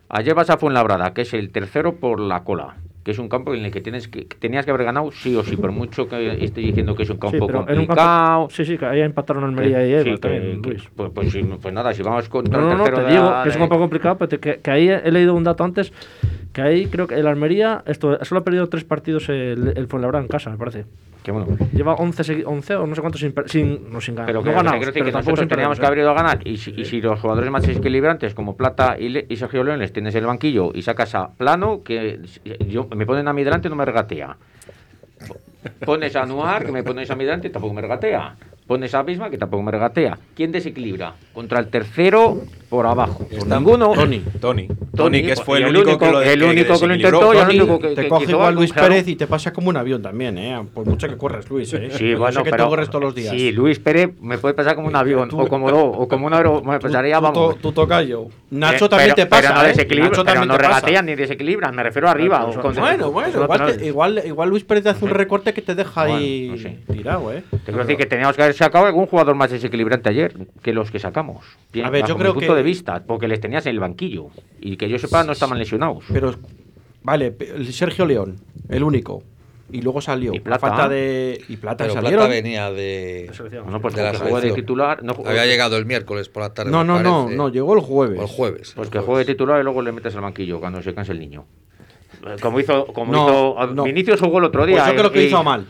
[0.09, 2.77] Ayer vas a Fuenlabrada, que es el tercero por la cola,
[3.07, 5.33] que es un campo en el que tienes que que tenías que haber ganado sí
[5.37, 7.87] o sí, por mucho que esté diciendo que es un sí, campo pero en un
[7.87, 8.39] complicado.
[8.41, 8.51] campo.
[8.53, 10.83] Sí, sí, que ahí empataron Almería y que- Eibar sí, también, que- Luis.
[10.97, 13.17] pues, pues sí, pues nada, si vamos contra No, no, el no, tercero te de
[13.17, 15.63] digo la- que es un campo complicado, pero te- que ahí he leído un dato
[15.63, 15.93] antes,
[16.57, 20.23] que ahí creo que el Almería esto, solo ha perdido tres partidos el, el Fuenlabrada
[20.25, 20.87] en casa, me parece.
[21.23, 21.49] Que bueno.
[21.75, 24.27] Lleva 11, segui- 11 o no sé cuántos sin, sin, no, sin ganar.
[24.29, 26.39] Pero no que, pero que tampoco sin teníamos que haber ido a ganar.
[26.47, 29.81] Y si, y si los jugadores más desequilibrantes como Plata y, Le- y Sergio León
[29.81, 32.21] les tienes en el banquillo y sacas a Plano, que
[32.69, 34.37] yo, me ponen a mi delante y no me regatea.
[35.85, 38.37] Pones a Anuar, que me pones a mi delante y tampoco me regatea.
[38.67, 40.19] Pones a Bisma, que tampoco me regatea.
[40.35, 41.15] ¿Quién desequilibra?
[41.33, 43.25] Contra el tercero por abajo.
[43.25, 43.93] Por Está ninguno.
[43.93, 44.23] Tony.
[44.41, 44.69] Tony.
[44.97, 47.49] Tony, que fue el único que lo- el que único que lo intentó y el
[47.61, 48.89] único que, te coge igual Luis claro.
[48.89, 50.63] Pérez y te pasa como un avión también, ¿eh?
[50.75, 51.91] Por mucho que corres, Luis, ¿eh?
[51.93, 53.31] Sí, Yo bueno, sé que pero tú corres todos los días.
[53.35, 56.33] Sí, Luis Pérez me puede pasar como un avión o como do, o como un
[56.35, 57.59] aero, me pasaría tú vamos.
[57.59, 58.27] tú tocayo.
[58.51, 60.47] Nacho Eh, también pero- te pasa, pero no ¿eh?
[60.47, 62.45] Nacho regatean ni desequilibran, me refiero arriba.
[62.47, 65.75] o con- Bueno, bueno, igual, igual, igual Luis Pérez te hace un recorte que te
[65.75, 67.43] deja ahí tirado, ¿eh?
[67.51, 70.91] Te quiero decir que teníamos que haber sacado algún jugador más desequilibrante ayer que los
[70.91, 71.45] que sacamos.
[71.85, 74.29] A ver, yo creo que- de vista, porque les tenías en el banquillo
[74.61, 76.05] y que yo sepa no estaban lesionados.
[76.13, 76.35] Pero,
[77.03, 77.37] vale,
[77.71, 78.37] Sergio León,
[78.69, 79.23] el único.
[79.71, 80.33] Y luego salió.
[80.33, 80.61] Y Plata.
[80.69, 81.41] falta de.
[81.49, 82.19] Y Plata Pero salieron.
[82.21, 83.31] Plata venía de,
[83.69, 85.03] No, pues de la que juegue de titular.
[85.03, 86.71] No, Había llegado el miércoles por la tarde.
[86.71, 88.19] No, me no, no, no, llegó el jueves.
[88.19, 88.73] O el jueves.
[88.77, 91.19] Pues que juegue de titular y luego le metes al banquillo cuando se canse el
[91.19, 91.47] niño.
[92.25, 93.27] Eh, Como hizo, como No,
[93.59, 93.83] hizo no.
[93.83, 94.85] Vinicius jugó el otro día.
[94.85, 95.67] Pues yo creo que y- hizo mal.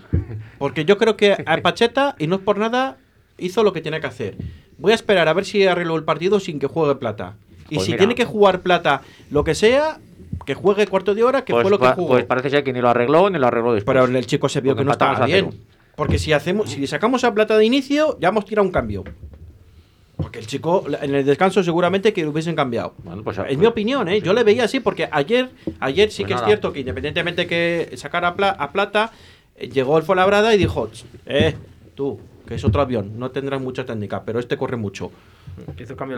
[0.58, 2.98] Porque yo creo que a Pacheta, y no es por nada,
[3.38, 4.36] hizo lo que tenía que hacer.
[4.78, 7.36] Voy a esperar a ver si arregló el partido sin que juegue Plata.
[7.68, 7.98] Y Pues si mira.
[7.98, 9.98] tiene que jugar plata, lo que sea,
[10.44, 12.08] que juegue cuarto de hora, que Pues, fue lo que jugó.
[12.10, 13.92] pues parece ser que ni lo arregló ni lo arregló después.
[13.98, 15.50] Pero el chico se vio Porque que no estaba bien.
[15.96, 19.02] Porque si hacemos, si sacamos a plata de inicio, ya hemos tirado un cambio.
[20.16, 22.94] Porque el chico en el descanso seguramente que lo hubiesen cambiado.
[23.24, 24.20] pues, es mi opinión, ¿eh?
[24.22, 26.46] Yo le veía así porque ayer, ayer sí Pues que nada.
[26.46, 29.10] es cierto que independientemente que sacara a, Pla- a plata,
[29.56, 31.54] eh, llegó el Fuenlabrada y dijo, "Ch, eh,
[31.94, 35.10] tú, que es otro avión, no tendrás mucha técnica, pero este corre mucho.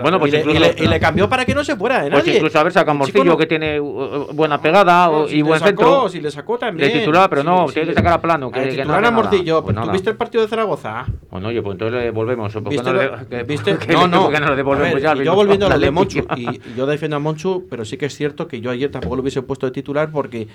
[0.02, 2.02] Bueno, pues y, le, incluso- y le- y le cambió para que no se fuera
[2.02, 2.36] de Pues nadie.
[2.38, 5.36] incluso a ver, saca Morcillo no- que tiene uh, uh, buena pegada No, o- si
[5.36, 6.08] y buen sacó, centro.
[6.08, 6.90] si le sacó también.
[6.92, 8.50] De titular, pero no, si tiene le- que sacar a plano.
[8.50, 9.10] Que, que no a.
[9.12, 11.06] Morcillo, Pues ¿tú viste el partido de Zaragoza?
[11.30, 12.52] Bueno, oye, pues entonces le devolvemos.
[12.52, 13.78] ¿Por qué ¿Viste no lo- que- viste?
[13.92, 14.28] No, no.
[14.28, 15.14] qué no A devolvemos ver, ya?
[15.16, 18.06] y yo volviendo a lo de Monchu, y yo defiendo a Monchu, pero sí que
[18.06, 20.48] es cierto que yo ayer tampoco lo hubiese puesto de titular porque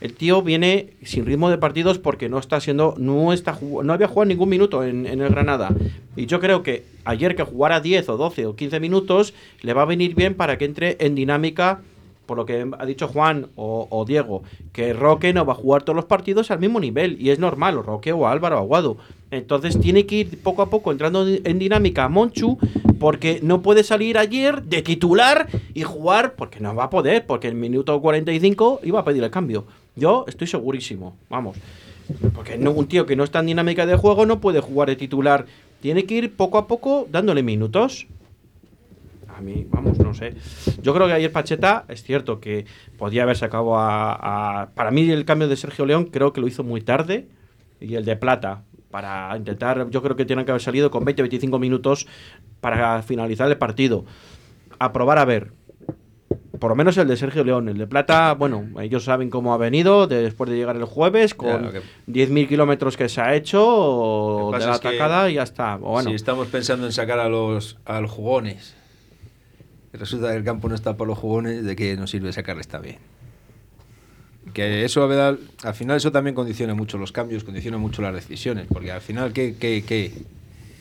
[0.00, 4.08] el tío viene sin ritmo de partidos porque no está siendo, no está no había
[4.08, 5.70] jugado ningún minuto en, en el Granada.
[6.16, 9.82] Y yo creo que ayer que jugara 10 o 12 o 15 minutos le va
[9.82, 11.80] a venir bien para que entre en dinámica
[12.28, 14.42] por lo que ha dicho Juan o, Diego,
[14.74, 17.78] que Roque no va a jugar todos los partidos al mismo nivel, y es normal,
[17.78, 18.98] o Roque o Álvaro Aguado.
[19.30, 22.58] Entonces tiene que ir poco a poco entrando en dinámica a Monchu,
[22.98, 27.48] porque no puede salir ayer de titular y jugar, porque no va a poder, porque
[27.48, 29.66] en el minuto 45 iba a pedir el cambio.
[29.96, 31.56] Yo estoy segurísimo, vamos.
[32.34, 35.44] Porque un tío que no está en dinámica de juego no puede jugar de titular.
[35.82, 38.06] Tiene que ir poco a poco dándole minutos.
[39.36, 40.34] A mí, vamos, no sé.
[40.82, 42.64] Yo creo que ayer Pacheta, es cierto que
[42.96, 46.48] podía haber sacado a, a- Para mí el cambio de Sergio León creo que lo
[46.48, 47.28] hizo muy tarde.
[47.80, 49.88] Y el de Plata, para intentar...
[49.90, 52.06] Yo creo que tienen que haber salido con 20-25 minutos
[52.60, 54.04] para finalizar el partido.
[54.78, 55.52] A probar a ver.
[56.58, 57.68] Por lo menos el de Sergio León.
[57.68, 61.62] El de Plata, bueno, ellos saben cómo ha venido después de llegar el jueves con
[61.66, 65.76] lo que- 10.000 kilómetros que se ha hecho o de la atacada y ya está.
[65.76, 68.74] O bueno, Si estamos pensando en sacar a los, a los jugones,
[69.92, 72.96] resulta que el campo no está por los jugones, ¿de qué nos sirve sacarles también?
[74.52, 78.14] Que eso, a ver, al final, eso también condiciona mucho los cambios, condiciona mucho las
[78.14, 79.54] decisiones, porque al final, ¿qué?
[79.58, 79.84] ¿Qué?
[79.86, 80.12] ¿Qué?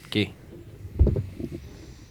[0.10, 0.32] ¿Qué?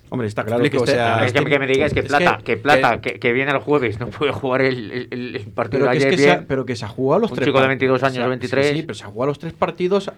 [0.08, 2.06] Hombre, está claro Explico, que este- o sea, Es que, que me digas que es
[2.06, 5.40] Plata, que- que, Plata, que, que viene el jueves, no puede jugar el, el- el-
[5.52, 6.46] partido Pero de que, es ayer que se ha, bien.
[6.46, 8.26] pero que se ha jugado los Un tres chico de par- 22 años, se ha-
[8.28, 8.66] 23.
[8.68, 10.10] Sí, sí, pero se ha jugado los tres partidos.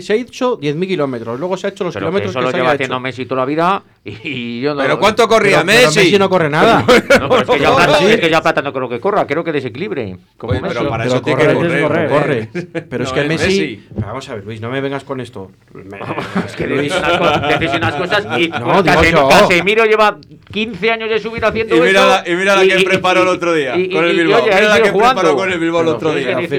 [0.00, 1.40] Se ha hecho 10.000 kilómetros.
[1.40, 3.00] Luego se ha hecho los Pero que kilómetros eso que, lo lleva haciendo hecho.
[3.00, 4.82] Messi toda la vida y, y yo no...
[4.82, 5.98] ¿Pero cuánto corría Pero- pero Messi?
[6.00, 6.84] Messi no corre nada.
[7.20, 8.04] No, pero es, que ya Plata, Sí.
[8.06, 10.16] es que ya Plata no creo que corra, creo que desequilibre.
[10.36, 10.74] Como Oye, Messi.
[10.76, 12.08] pero para Pero eso tiene que corre, correr.
[12.08, 12.48] corre.
[12.52, 12.86] joder.
[12.88, 15.50] Pero es No que es Messi, Vamos a ver, Luis, no me vengas con esto.
[15.74, 15.98] Me-
[16.46, 19.64] Es que decís unas, co- decís unas cosas y No, pues, digo Casem- yo.
[19.64, 20.16] Miro lleva
[20.52, 22.08] 15 años de su vida haciendo Y mira eso.
[22.08, 24.44] la- y mira la que preparó el otro día, con el Bilbao.
[24.44, 26.38] Mira la que preparó con el Bilbao el otro día.
[26.38, 26.56] es que-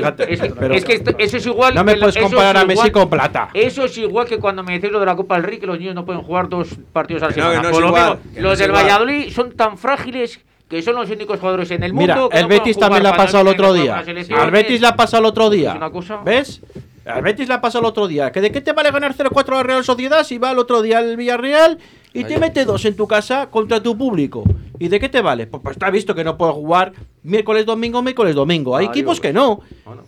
[0.75, 1.73] es que- es que eso es igual.
[1.73, 3.49] No me que puedes es comparar a Messi con Plata.
[3.53, 5.77] Eso es igual que cuando me decís lo de la Copa del Rey, que los
[5.77, 7.61] niños no pueden jugar dos partidos a la Que no, que semana.
[7.63, 8.83] no es Por lo igual, mismo, no los del igual.
[8.85, 10.39] Valladolid son tan frágiles
[10.69, 12.13] que son los únicos jugadores en el mundo.
[12.15, 13.97] Mira, que el no Betis también le ha pasado el otro día.
[14.37, 15.73] Al Betis le ha pasado el otro día.
[15.75, 16.61] Una cosa- ¿Ves?
[17.05, 18.31] Al Betis le ha pasado el otro día.
[18.31, 20.99] ¿Que ¿De qué te vale ganar 0-4 a Real Sociedad si va el otro día
[20.99, 21.77] al Villarreal
[22.14, 24.43] y te mete dos en tu casa contra tu público?
[24.80, 25.47] ¿Y de qué te vale?
[25.47, 26.91] Pues, pues está visto que no puedes jugar
[27.22, 28.76] miércoles, domingo, miércoles, domingo.
[28.76, 29.61] Hay Ah, equipos que no.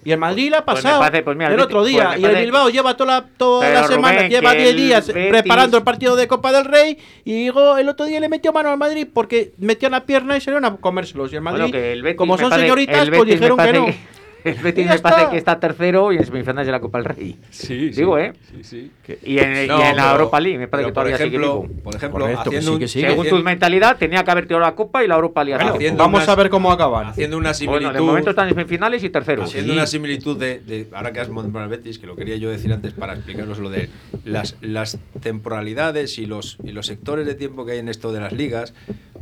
[0.04, 2.10] Y el Madrid le ha pues pasado parece- pues mira, el el otro día.
[2.10, 4.76] pues y el Bilbao lleva toda la, toda la semana, Rubén, lleva que 10 el
[4.78, 6.98] días Betis- preparando el partido de Copa del Rey.
[7.24, 10.42] Y digo, el otro día le metió mano al Madrid porque metían la pierna y
[10.42, 11.32] salieron a comérselos.
[11.32, 13.86] Y el Madrid, Bueno, que el Betis como son parece- señoritas, pues dijeron que no.
[14.46, 17.38] El Betis me parece que está tercero y en semifinales de la Copa del Rey.
[17.50, 18.00] Sí, sí.
[18.00, 18.34] Digo, ¿eh?
[18.52, 18.92] Sí, sí.
[19.24, 21.82] Y en, No, y en la Europa League, me parece que todavía ejemplo, sigue vivo.
[21.84, 23.02] Por ejemplo, Correcto, que haciendo sí, un- que sí.
[23.02, 25.62] Según haciendo- tu mentalidad, tenía que haber tirado la Copa y la Europa League.
[25.64, 27.08] Bueno, haciendo vamos unas- a ver cómo acaban.
[27.08, 27.86] haciendo una similitud.
[27.88, 29.44] Bueno, de momento están en semifinales y tercero.
[29.44, 29.78] Haciendo Sí.
[29.80, 32.72] una similitud de, de- ahora que has nombrado al Betis, que lo quería yo decir
[32.72, 33.90] antes para explicaros lo de
[34.26, 38.20] las, las temporalidades y los, y los sectores de tiempo que hay en esto de
[38.20, 38.74] las ligas,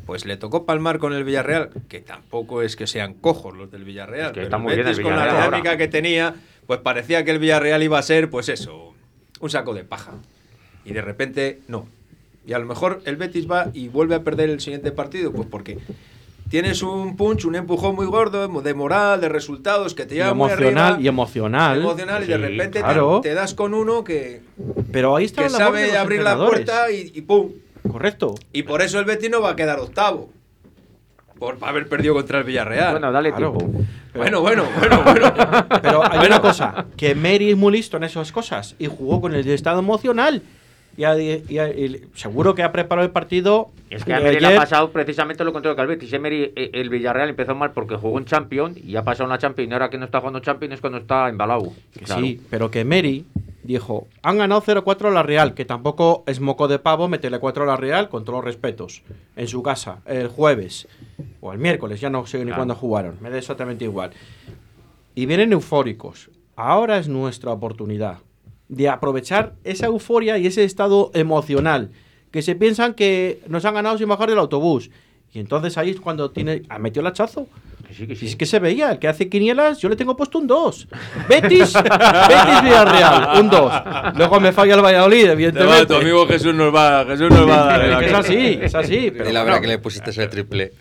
[0.06, 3.84] pues le tocó palmar con el Villarreal, que tampoco es que sean cojos los del
[3.86, 6.36] Villarreal, Es que pero está el muy bien el con la dinámica que tenía,
[6.68, 8.94] pues parecía que el Villarreal iba a ser, pues eso,
[9.40, 10.12] un saco de paja.
[10.86, 11.88] Y de repente, no.
[12.46, 15.48] Y a lo mejor el Betis va y vuelve a perder el siguiente partido, pues
[15.50, 15.78] porque
[16.50, 20.34] tienes un punch, un empujón muy gordo de moral, de resultados que te Y lleva
[20.34, 21.78] muy emocional, arriba, y emocional.
[21.80, 23.22] emocional y de repente te- claro.
[23.22, 24.42] te, das con uno que,
[24.92, 27.52] Pero ahí está que la sabe abrir la puerta y, y ¡pum!
[27.90, 28.36] Correcto.
[28.52, 30.30] Y por eso el Betis no va a quedar octavo.
[31.44, 32.92] Por haber perdido contra el Villarreal.
[32.92, 33.58] Bueno, dale Claro.
[33.58, 33.86] tiempo.
[34.16, 35.34] bueno, bueno, bueno, bueno.
[35.82, 39.36] Pero hay una cosa, que Mary es muy listo en esas cosas y jugó con
[39.36, 40.42] el estado emocional.
[40.96, 41.04] Y,
[42.14, 43.72] seguro que ha preparado el partido.
[43.90, 46.14] Es que a Emery le ha pasado precisamente lo contrario que al Betis.
[46.14, 49.70] Emery, eh, el Villarreal empezó mal porque jugó en Champions y ha pasado una Champions
[49.70, 51.74] y ahora que no está jugando Champions es cuando está embalado.
[52.06, 52.22] Claro.
[52.22, 53.26] Sí, pero que Mary
[53.64, 57.64] dijo, han ganado 0-4 a la Real, que tampoco es moco de pavo meterle 4
[57.64, 59.04] a la Real con todos los respetos,
[59.36, 60.88] en su casa, el jueves
[61.46, 62.58] o el miércoles, ya no sé ni Claro.
[62.60, 64.12] cuándo jugaron, me da exactamente igual.
[65.14, 66.30] Y vienen eufóricos.
[66.56, 68.20] Ahora es nuestra oportunidad
[68.70, 71.92] de aprovechar esa euforia y ese estado emocional,
[72.32, 74.90] que se piensan que nos han ganado sin bajar del autobús.
[75.34, 77.48] Y entonces ahí es cuando tiene, ha metido el hachazo.
[77.94, 80.38] Sí, que Si es que se veía, el que hace quinielas, yo le tengo puesto
[80.40, 80.88] un 2.
[81.30, 83.74] Betis, Betis Villarreal, un 2.
[84.16, 85.86] Luego me falla el Valladolid, evidentemente.
[85.86, 88.04] tu amigo Jesús nos va, Jesús nos va a dar.
[88.04, 89.12] Es así, es así.
[89.16, 90.74] Pero y la verdad que le pusiste ese triple.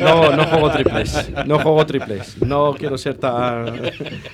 [0.00, 1.30] No, no juego triples.
[1.46, 2.40] No juego triples.
[2.42, 3.80] No quiero ser tan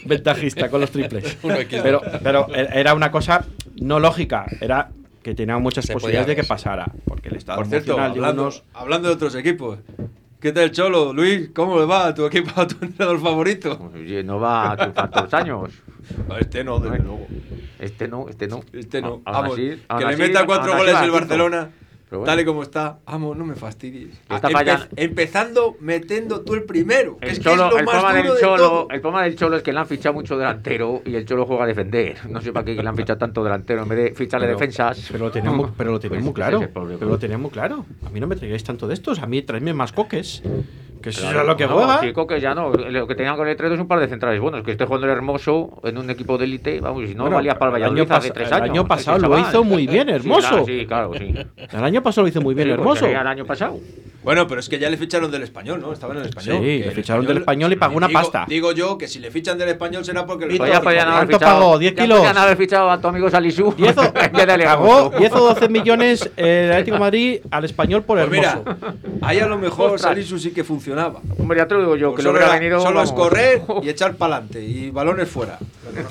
[0.05, 1.37] ventajista con los triples.
[1.71, 2.19] Pero, ¿no?
[2.23, 3.45] pero era una cosa
[3.77, 4.47] no lógica.
[4.61, 4.89] Era
[5.23, 6.87] que tenía muchas Se posibilidades de que pasara.
[7.05, 9.79] Porque el estado Por cierto, emocional de hablando, unos- hablando de otros equipos.
[10.41, 11.13] ¿Qué tal, Cholo?
[11.13, 13.91] Luis, ¿cómo le va a tu equipo, a tu entrenador favorito?
[13.95, 15.71] Oye, no va a los años.
[16.39, 17.27] Este no, desde luego.
[17.79, 18.63] Este no, este no.
[18.73, 19.23] Este no.
[19.25, 21.11] A- Vamos, así- que le meta cuatro goles el.
[21.11, 21.71] Barcelona.
[22.25, 22.41] Pero bueno.
[22.43, 22.99] Y como está.
[23.07, 24.15] Vamos, no me fastidies.
[24.29, 24.87] Está Empe- fallando.
[24.97, 27.19] empezando metiendo tú el primero.
[27.21, 28.89] El, es que cholo, es lo el, más problema duro del de cholo, todo.
[28.91, 31.65] el problema del Cholo es que le han fichado mucho delantero y el Cholo juega
[31.65, 32.17] a defender.
[32.29, 35.09] No sé para qué le han fichado tanto delantero en vez de ficharle Pero- defensas.
[35.11, 35.31] Pero lo
[35.77, 36.61] pero tenía Pues muy claro.
[36.73, 37.85] Pero lo tenía muy claro.
[38.05, 39.19] A mí no me traigáis tanto de estos.
[39.21, 40.43] A mí traedme más coques.
[41.03, 42.01] Que eso Claro, es lo que no, juega.
[42.01, 42.71] chico, que ya no.
[42.73, 44.63] Lo que tenían con el Tredo es un par de centrales buenos.
[44.65, 46.81] Que esté jugando el hermoso en un equipo de élite.
[46.81, 48.71] Vamos, si no Bueno, valía para el el Valladolid año hace tres el años.
[48.71, 50.49] año ese pasado lo hizo muy bien, Sí, hermoso.
[50.49, 51.35] claro, Sí, claro, sí.
[51.73, 53.07] El año pasado lo hizo muy bien, pues hermoso.
[53.07, 53.79] el año pasado.
[54.25, 55.93] Bueno, pero es que ya le ficharon del español, ¿no?
[55.93, 56.57] Estaba en el español.
[56.57, 58.45] Sí, Que le el ficharon del español y pagó una digo- pasta.
[58.49, 61.39] Digo yo que si le fichan del español será porque Pues ya podían haber ¿cuánto
[61.39, 61.79] fichado, pagó?
[61.79, 62.19] ¿10 ya kilos?
[62.19, 63.73] podían haber fichado a tu amigo Salisu.
[63.77, 65.19] 10 o, en vez de pagó Hermoso.
[65.21, 68.65] 10 o 12 millones eh, el Atlético de Madrid al español por Pues hermoso.
[68.67, 68.87] mira,
[69.23, 69.97] ahí a lo mejor.
[70.01, 71.21] Salisu sí que funcionaba.
[71.39, 72.81] Hombre, ya te lo digo yo, Pues que lo solo hubiera era- venido.
[72.81, 75.59] solo es correr y echar para adelante y balones fuera.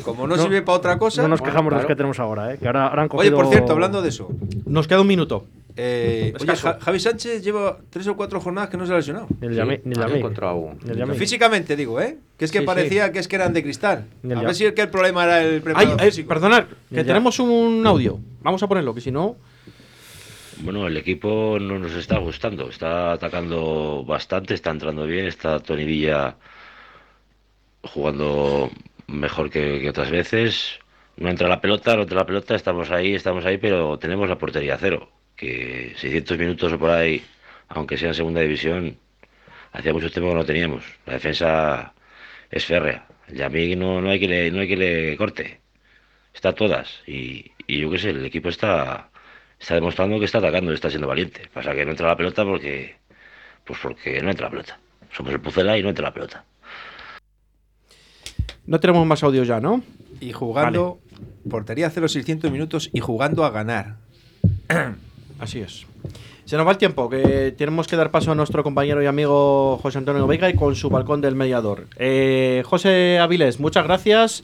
[0.03, 1.21] Como no, No- sirve para otra cosa.
[1.21, 2.57] No nos bueno, quejamos de los que tenemos ahora, ¿eh?
[2.57, 3.37] Que ahora, ahora han Oye, cogido...
[3.37, 4.29] por cierto, hablando de eso.
[4.65, 5.45] Nos queda un minuto.
[5.77, 9.27] eh, oye, Javi Sánchez lleva tres o cuatro jornadas que no se ha lesionado.
[9.41, 10.19] Ni el Sí, ni el han Yami.
[10.19, 11.15] encontrado- Ni el Yami.
[11.17, 12.17] Físicamente digo, ¿eh?
[12.37, 14.05] Que es que Sí, parecía que es que eran de cristal.
[14.23, 16.29] Ni el A ver si el que el problema era el Ay, preparador eh, físico.
[16.29, 16.63] perdonad,
[16.93, 18.17] que tenemos un audio.
[18.41, 19.35] Vamos a ponerlo, que si no.
[20.59, 22.69] Bueno, el equipo no nos está gustando.
[22.69, 25.25] Está atacando bastante, está entrando bien.
[25.25, 26.37] Está Tony Villa
[27.83, 28.71] jugando
[29.07, 30.79] mejor que, otras veces.
[31.17, 32.55] No entra la pelota, no entra la pelota.
[32.55, 35.11] Estamos ahí, estamos ahí, pero tenemos la portería cero.
[35.35, 37.23] Que 600 minutos o por ahí,
[37.69, 38.97] aunque sea en segunda división,
[39.73, 40.83] hacía mucho tiempo que no teníamos.
[41.05, 41.93] La defensa
[42.51, 43.07] es férrea.
[43.29, 45.61] Y a mí no, no hay que le, no hay que le corte.
[46.33, 47.01] Está todas.
[47.07, 49.09] Y, y yo qué sé, el equipo está
[49.59, 51.49] está demostrando que está atacando y está siendo valiente.
[51.53, 52.97] Pasa que no entra la pelota porque
[53.65, 54.79] pues porque no entra la pelota.
[55.11, 56.45] Somos el Pucela y no entra la pelota.
[58.67, 59.83] No tenemos más audio ya, ¿no?
[60.19, 60.99] Y jugando,
[61.49, 63.97] portería cero 600 minutos y jugando a ganar.
[65.39, 65.85] Así es.
[66.45, 69.79] Se nos va el tiempo, que tenemos que dar paso a nuestro compañero y amigo
[69.81, 71.87] José Antonio Vega y con su balcón del mediador.
[71.97, 74.43] Eh, José Avilés, muchas gracias.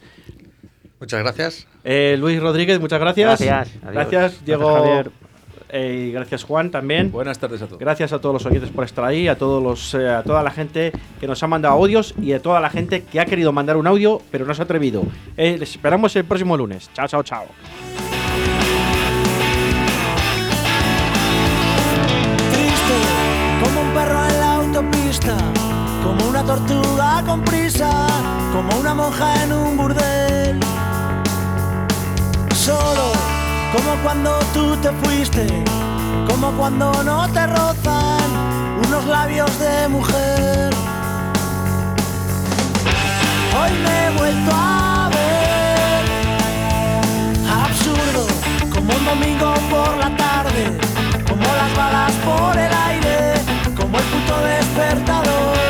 [1.01, 1.67] Muchas gracias.
[1.83, 3.41] Eh, Luis Rodríguez, muchas gracias.
[3.41, 3.93] Gracias, adiós.
[3.93, 4.71] Gracias, Diego.
[4.71, 5.11] Gracias, Javier.
[5.73, 7.11] Eh, y gracias, Juan, también.
[7.11, 7.79] Buenas tardes a todos.
[7.79, 10.51] Gracias a todos los oyentes por estar ahí, a todos los, eh, a toda la
[10.51, 13.77] gente que nos ha mandado audios y a toda la gente que ha querido mandar
[13.77, 15.03] un audio pero no se ha atrevido.
[15.37, 16.89] Eh, les esperamos el próximo lunes.
[16.93, 17.45] Chao, chao, chao.
[22.51, 22.97] triste,
[23.63, 25.37] como un perro en la autopista,
[26.03, 28.07] como una tortuga con prisa,
[28.51, 30.30] como una monja en un burdel.
[32.65, 33.11] Solo,
[33.73, 35.47] como cuando tú te fuiste,
[36.29, 38.29] como cuando no te rozan
[38.85, 40.69] unos labios de mujer.
[43.59, 46.03] Hoy me he vuelto a ver
[47.63, 48.27] absurdo,
[48.71, 50.77] como un domingo por la tarde,
[51.27, 53.41] como las balas por el aire,
[53.75, 55.60] como el puto despertador.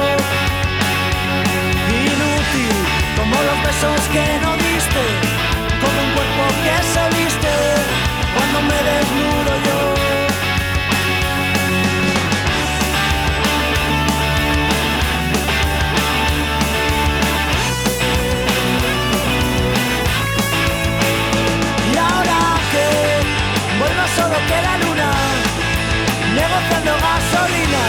[26.72, 27.84] Negociando gasolina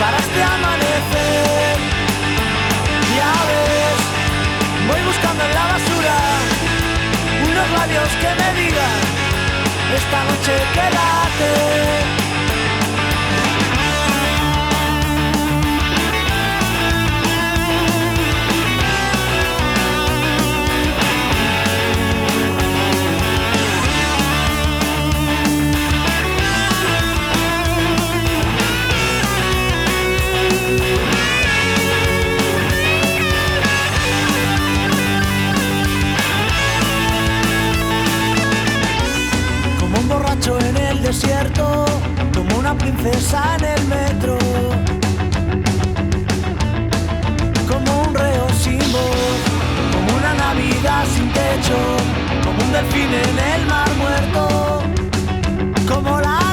[0.00, 1.76] para este amanecer.
[3.16, 3.98] Ya ves,
[4.88, 6.16] voy buscando en la basura
[7.44, 9.00] unos labios que me digan,
[9.94, 12.25] esta noche quédate.
[41.56, 44.38] como una princesa en el metro,
[47.66, 49.40] como un reo sin voz,
[49.92, 51.78] como una Navidad sin techo,
[52.44, 54.82] como un delfín en el mar muerto,
[55.88, 56.45] como la